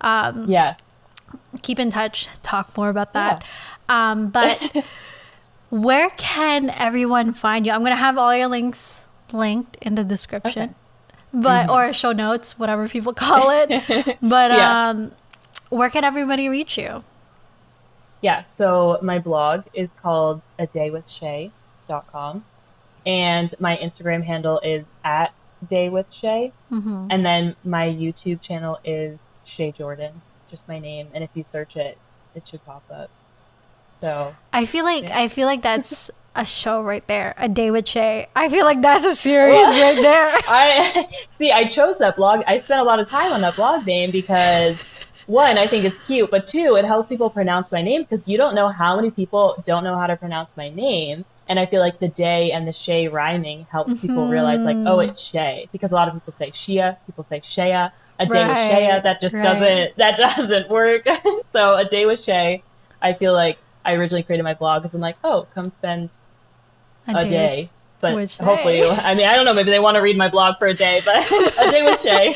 [0.00, 0.76] um, yeah.
[1.62, 3.44] keep in touch, talk more about that.
[3.90, 4.84] Um, but
[5.70, 7.72] where can everyone find you?
[7.72, 10.74] I'm gonna have all your links linked in the description,
[11.32, 13.68] but or show notes, whatever people call it.
[14.22, 14.54] but Mm-hmm.
[14.56, 14.88] Yeah.
[14.90, 15.12] um,
[15.70, 17.04] where can everybody reach you?
[18.22, 22.44] Yeah, so my blog is called a day with shay.com
[23.06, 25.32] and my Instagram handle is at
[25.66, 31.08] day with shay hmm and then my YouTube channel is Shay Jordan, just my name
[31.14, 31.98] and if you search it
[32.34, 33.10] it should pop up.
[34.00, 35.18] So, I feel like Yeah.
[35.18, 37.34] I feel like that's a show right there.
[37.38, 38.28] A day with Shay.
[38.36, 40.26] I feel like that's a series right there.
[40.48, 42.42] I see I chose that blog.
[42.46, 45.98] I spent a lot of time on that blog name because one, I think it's
[46.00, 49.10] cute, but two, it helps people pronounce my name because you don't know how many
[49.10, 51.24] people don't know how to pronounce my name.
[51.48, 55.00] And I feel like the day and the Shay rhyming helps people realize like, oh,
[55.00, 55.38] it's mm-hmm.
[55.38, 55.68] Shay.
[55.72, 57.92] Because a lot of people say Shia, people say Shaya.
[58.20, 59.42] A day with Right, Shaya, that just right.
[59.42, 61.06] doesn't that doesn't work.
[61.52, 62.62] so a day with Shay,
[63.00, 66.10] I feel like I originally created my blog because I'm like, oh, come spend
[67.06, 67.70] a day.
[68.00, 68.44] But with Shay.
[68.44, 70.74] hopefully, I mean, I don't know, maybe they want to read my blog for a
[70.74, 71.16] day, but
[71.58, 72.34] a day with Shay.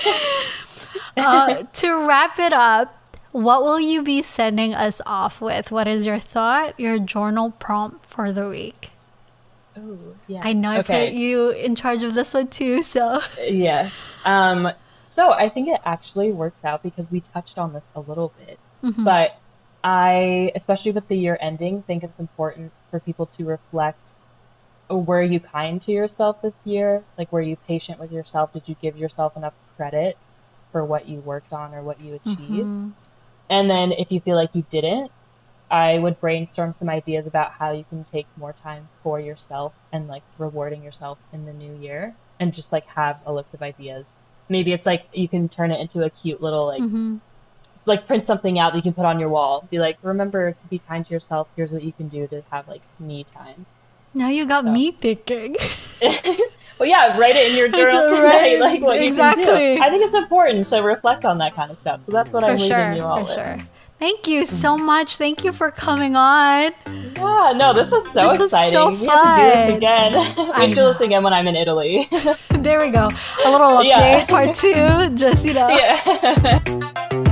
[1.17, 2.95] uh, to wrap it up,
[3.33, 5.71] what will you be sending us off with?
[5.71, 8.91] What is your thought, your journal prompt for the week?
[9.79, 10.43] Ooh, yes.
[10.45, 11.07] I know I okay.
[11.07, 13.91] put you in charge of this one too, so Yeah.
[14.25, 14.71] Um,
[15.05, 18.59] so I think it actually works out because we touched on this a little bit.
[18.83, 19.05] Mhm.
[19.05, 19.39] But
[19.85, 24.19] I, especially with the year ending, think it's important for people to reflect
[24.93, 27.07] uh, were you kind to yourself this year?
[27.19, 28.53] Like, were you patient with yourself?
[28.53, 30.19] Did you give yourself enough credit
[30.73, 32.71] for what you worked on or what you achieved?
[32.71, 32.95] Mhm.
[33.51, 35.13] And then if you feel like you didn't,
[35.71, 40.09] I would brainstorm some ideas about how you can take more time for yourself and
[40.09, 44.23] like rewarding yourself in the new year and just like have a list of ideas.
[44.49, 47.21] Maybe it's like you can turn it into a cute little like Mhm.
[47.87, 49.67] Like print something out that you can put on your wall.
[49.71, 51.49] Be like, remember to be kind to yourself.
[51.57, 53.67] Here's what you can do to have like me time.
[54.15, 54.73] now you got So.
[54.73, 55.57] me thinking.
[56.77, 59.79] Well, yeah, write it in your journal Right, like what you can do.
[59.81, 62.03] I think it's important to reflect on that kind of stuff.
[62.03, 63.35] So that's what for I'm leaving you all for with.
[63.35, 63.59] sure.
[64.01, 65.17] Thank you so much.
[65.17, 66.73] Thank you for coming on.
[67.17, 68.73] Yeah, no, this was so This was exciting.
[68.73, 70.15] so we have to do this again.
[70.17, 70.23] I
[70.63, 72.09] have to do this again when I'm in Italy.
[72.65, 73.09] There we go.
[73.45, 74.27] A little update, Yeah.
[74.27, 75.11] part two.
[75.17, 75.69] Just you know.
[75.69, 77.31] yeah.